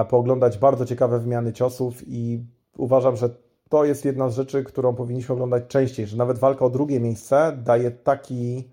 [0.09, 2.45] pooglądać bardzo ciekawe wymiany ciosów i
[2.77, 3.29] uważam, że
[3.71, 7.57] to jest jedna z rzeczy, którą powinniśmy oglądać częściej, że nawet walka o drugie miejsce
[7.63, 8.69] daje taki,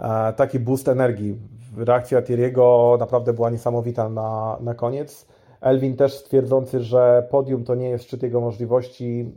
[0.00, 1.38] e, taki boost energii.
[1.76, 5.26] Reakcja Thierry'ego naprawdę była niesamowita na, na koniec.
[5.60, 9.32] Elvin też stwierdzący, że podium to nie jest szczyt jego możliwości.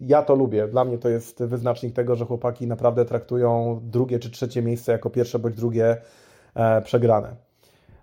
[0.00, 0.68] Ja to lubię.
[0.68, 5.10] Dla mnie to jest wyznacznik tego, że chłopaki naprawdę traktują drugie czy trzecie miejsce jako
[5.10, 5.96] pierwsze bądź drugie
[6.54, 7.45] e, przegrane.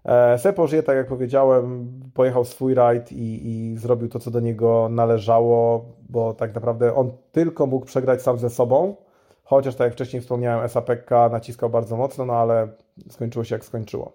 [0.06, 4.40] E, Sepo żyje, tak jak powiedziałem, pojechał swój rajd i, i, zrobił to, co do
[4.40, 8.96] niego należało, bo tak naprawdę on tylko mógł przegrać sam ze sobą,
[9.44, 12.68] chociaż tak jak wcześniej wspomniałem, SAPK naciskał bardzo mocno, no ale
[13.10, 14.12] skończyło się jak skończyło.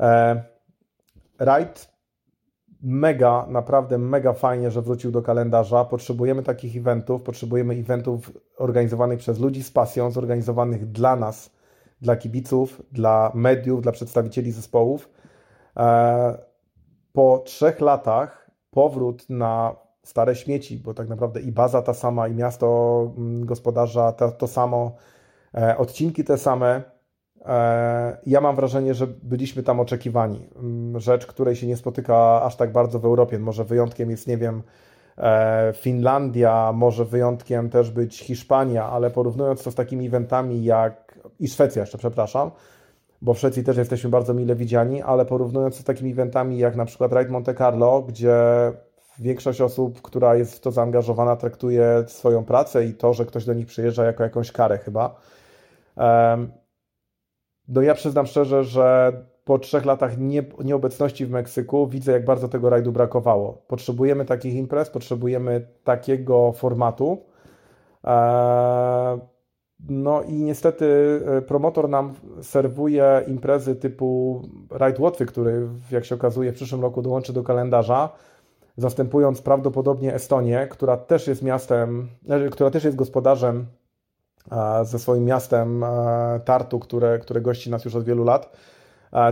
[0.00, 0.42] E,
[1.38, 1.94] rajd
[2.84, 5.84] mega, naprawdę mega fajnie, że wrócił do kalendarza.
[5.84, 11.50] Potrzebujemy takich eventów, potrzebujemy eventów organizowanych przez ludzi z pasją, zorganizowanych dla nas,
[12.04, 15.10] dla kibiców, dla mediów, dla przedstawicieli zespołów.
[15.76, 16.38] E,
[17.12, 22.34] po trzech latach powrót na stare śmieci, bo tak naprawdę i baza ta sama, i
[22.34, 22.66] miasto
[23.16, 24.94] mm, gospodarza to, to samo,
[25.54, 26.82] e, odcinki te same.
[27.46, 30.48] E, ja mam wrażenie, że byliśmy tam oczekiwani.
[30.56, 33.38] Mm, rzecz, której się nie spotyka aż tak bardzo w Europie.
[33.38, 34.62] Może wyjątkiem jest, nie wiem,
[35.74, 41.03] Finlandia, może wyjątkiem też być Hiszpania, ale porównując to z takimi eventami jak
[41.40, 42.50] i Szwecja jeszcze, przepraszam,
[43.22, 46.84] bo w Szwecji też jesteśmy bardzo mile widziani, ale porównując z takimi eventami jak na
[46.84, 48.36] przykład Ride Monte Carlo, gdzie
[49.18, 53.54] większość osób, która jest w to zaangażowana, traktuje swoją pracę i to, że ktoś do
[53.54, 55.20] nich przyjeżdża jako jakąś karę chyba.
[57.68, 59.12] No ja przyznam szczerze, że
[59.44, 63.62] po trzech latach nie, nieobecności w Meksyku widzę, jak bardzo tego rajdu brakowało.
[63.68, 67.22] Potrzebujemy takich imprez, potrzebujemy takiego formatu.
[69.88, 76.52] No i niestety e, promotor nam serwuje imprezy typu Ride Łotwy, który jak się okazuje
[76.52, 78.08] w przyszłym roku dołączy do kalendarza,
[78.76, 83.66] zastępując prawdopodobnie Estonię, która też jest miastem, e, która też jest gospodarzem
[84.82, 88.56] ze swoim miastem e, Tartu, które, które gości nas już od wielu lat.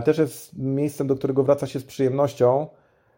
[0.05, 2.67] Też jest miejscem, do którego wraca się z przyjemnością.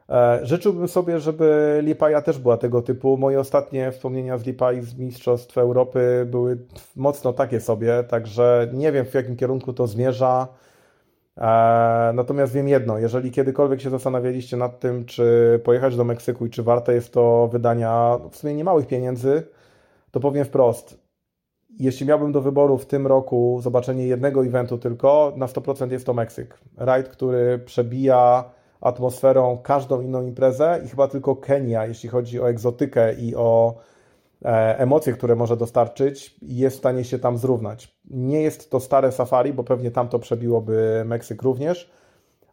[0.10, 3.18] E, życzyłbym sobie, żeby Lipaja też była tego typu.
[3.18, 6.58] Moje ostatnie wspomnienia z Lipai z Mistrzostw Europy były
[6.95, 10.47] mocno takie sobie, także nie wiem w jakim kierunku to zmierza.
[11.38, 16.49] E, natomiast wiem jedno, jeżeli kiedykolwiek się zastanawialiście nad tym, czy pojechać do Meksyku i
[16.49, 19.43] czy warte jest to wydania w sumie niemałych pieniędzy,
[20.12, 21.06] to powiem wprost.
[21.80, 26.14] Jeśli miałbym do wyboru w tym roku zobaczenie jednego eventu tylko, na 100% jest to
[26.14, 26.60] Meksyk.
[26.78, 28.43] Rajd, który przebija
[28.82, 33.76] atmosferą każdą inną imprezę i chyba tylko Kenia, jeśli chodzi o egzotykę i o
[34.45, 37.95] e, emocje, które może dostarczyć, jest w stanie się tam zrównać.
[38.09, 41.91] Nie jest to stare safari, bo pewnie tam to przebiłoby Meksyk również,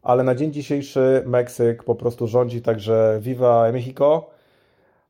[0.02, 4.30] ale na dzień dzisiejszy Meksyk po prostu rządzi, także Viva Mexico.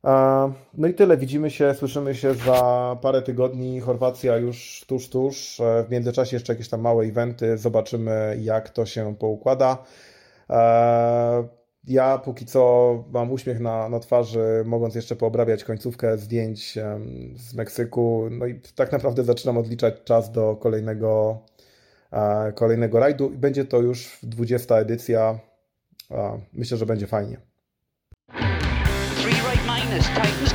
[0.05, 1.17] E, no i tyle.
[1.17, 3.79] Widzimy się, słyszymy się za parę tygodni.
[3.79, 5.59] Chorwacja już tuż, tuż.
[5.59, 7.57] E, w międzyczasie jeszcze jakieś tam małe eventy.
[7.57, 9.77] Zobaczymy, jak to się poukłada.
[10.53, 11.47] E,
[11.87, 16.77] ja póki co mam uśmiech na, na twarzy, mogąc jeszcze poobrabiać końcówkę zdjęć
[17.35, 18.27] z Meksyku.
[18.31, 21.39] No i tak naprawdę zaczynam odliczać czas do kolejnego,
[22.55, 23.31] kolejnego rajdu.
[23.31, 25.39] I będzie to już 20 edycja.
[26.53, 27.37] Myślę, że będzie fajnie.
[29.21, 30.53] Three right minus, Titans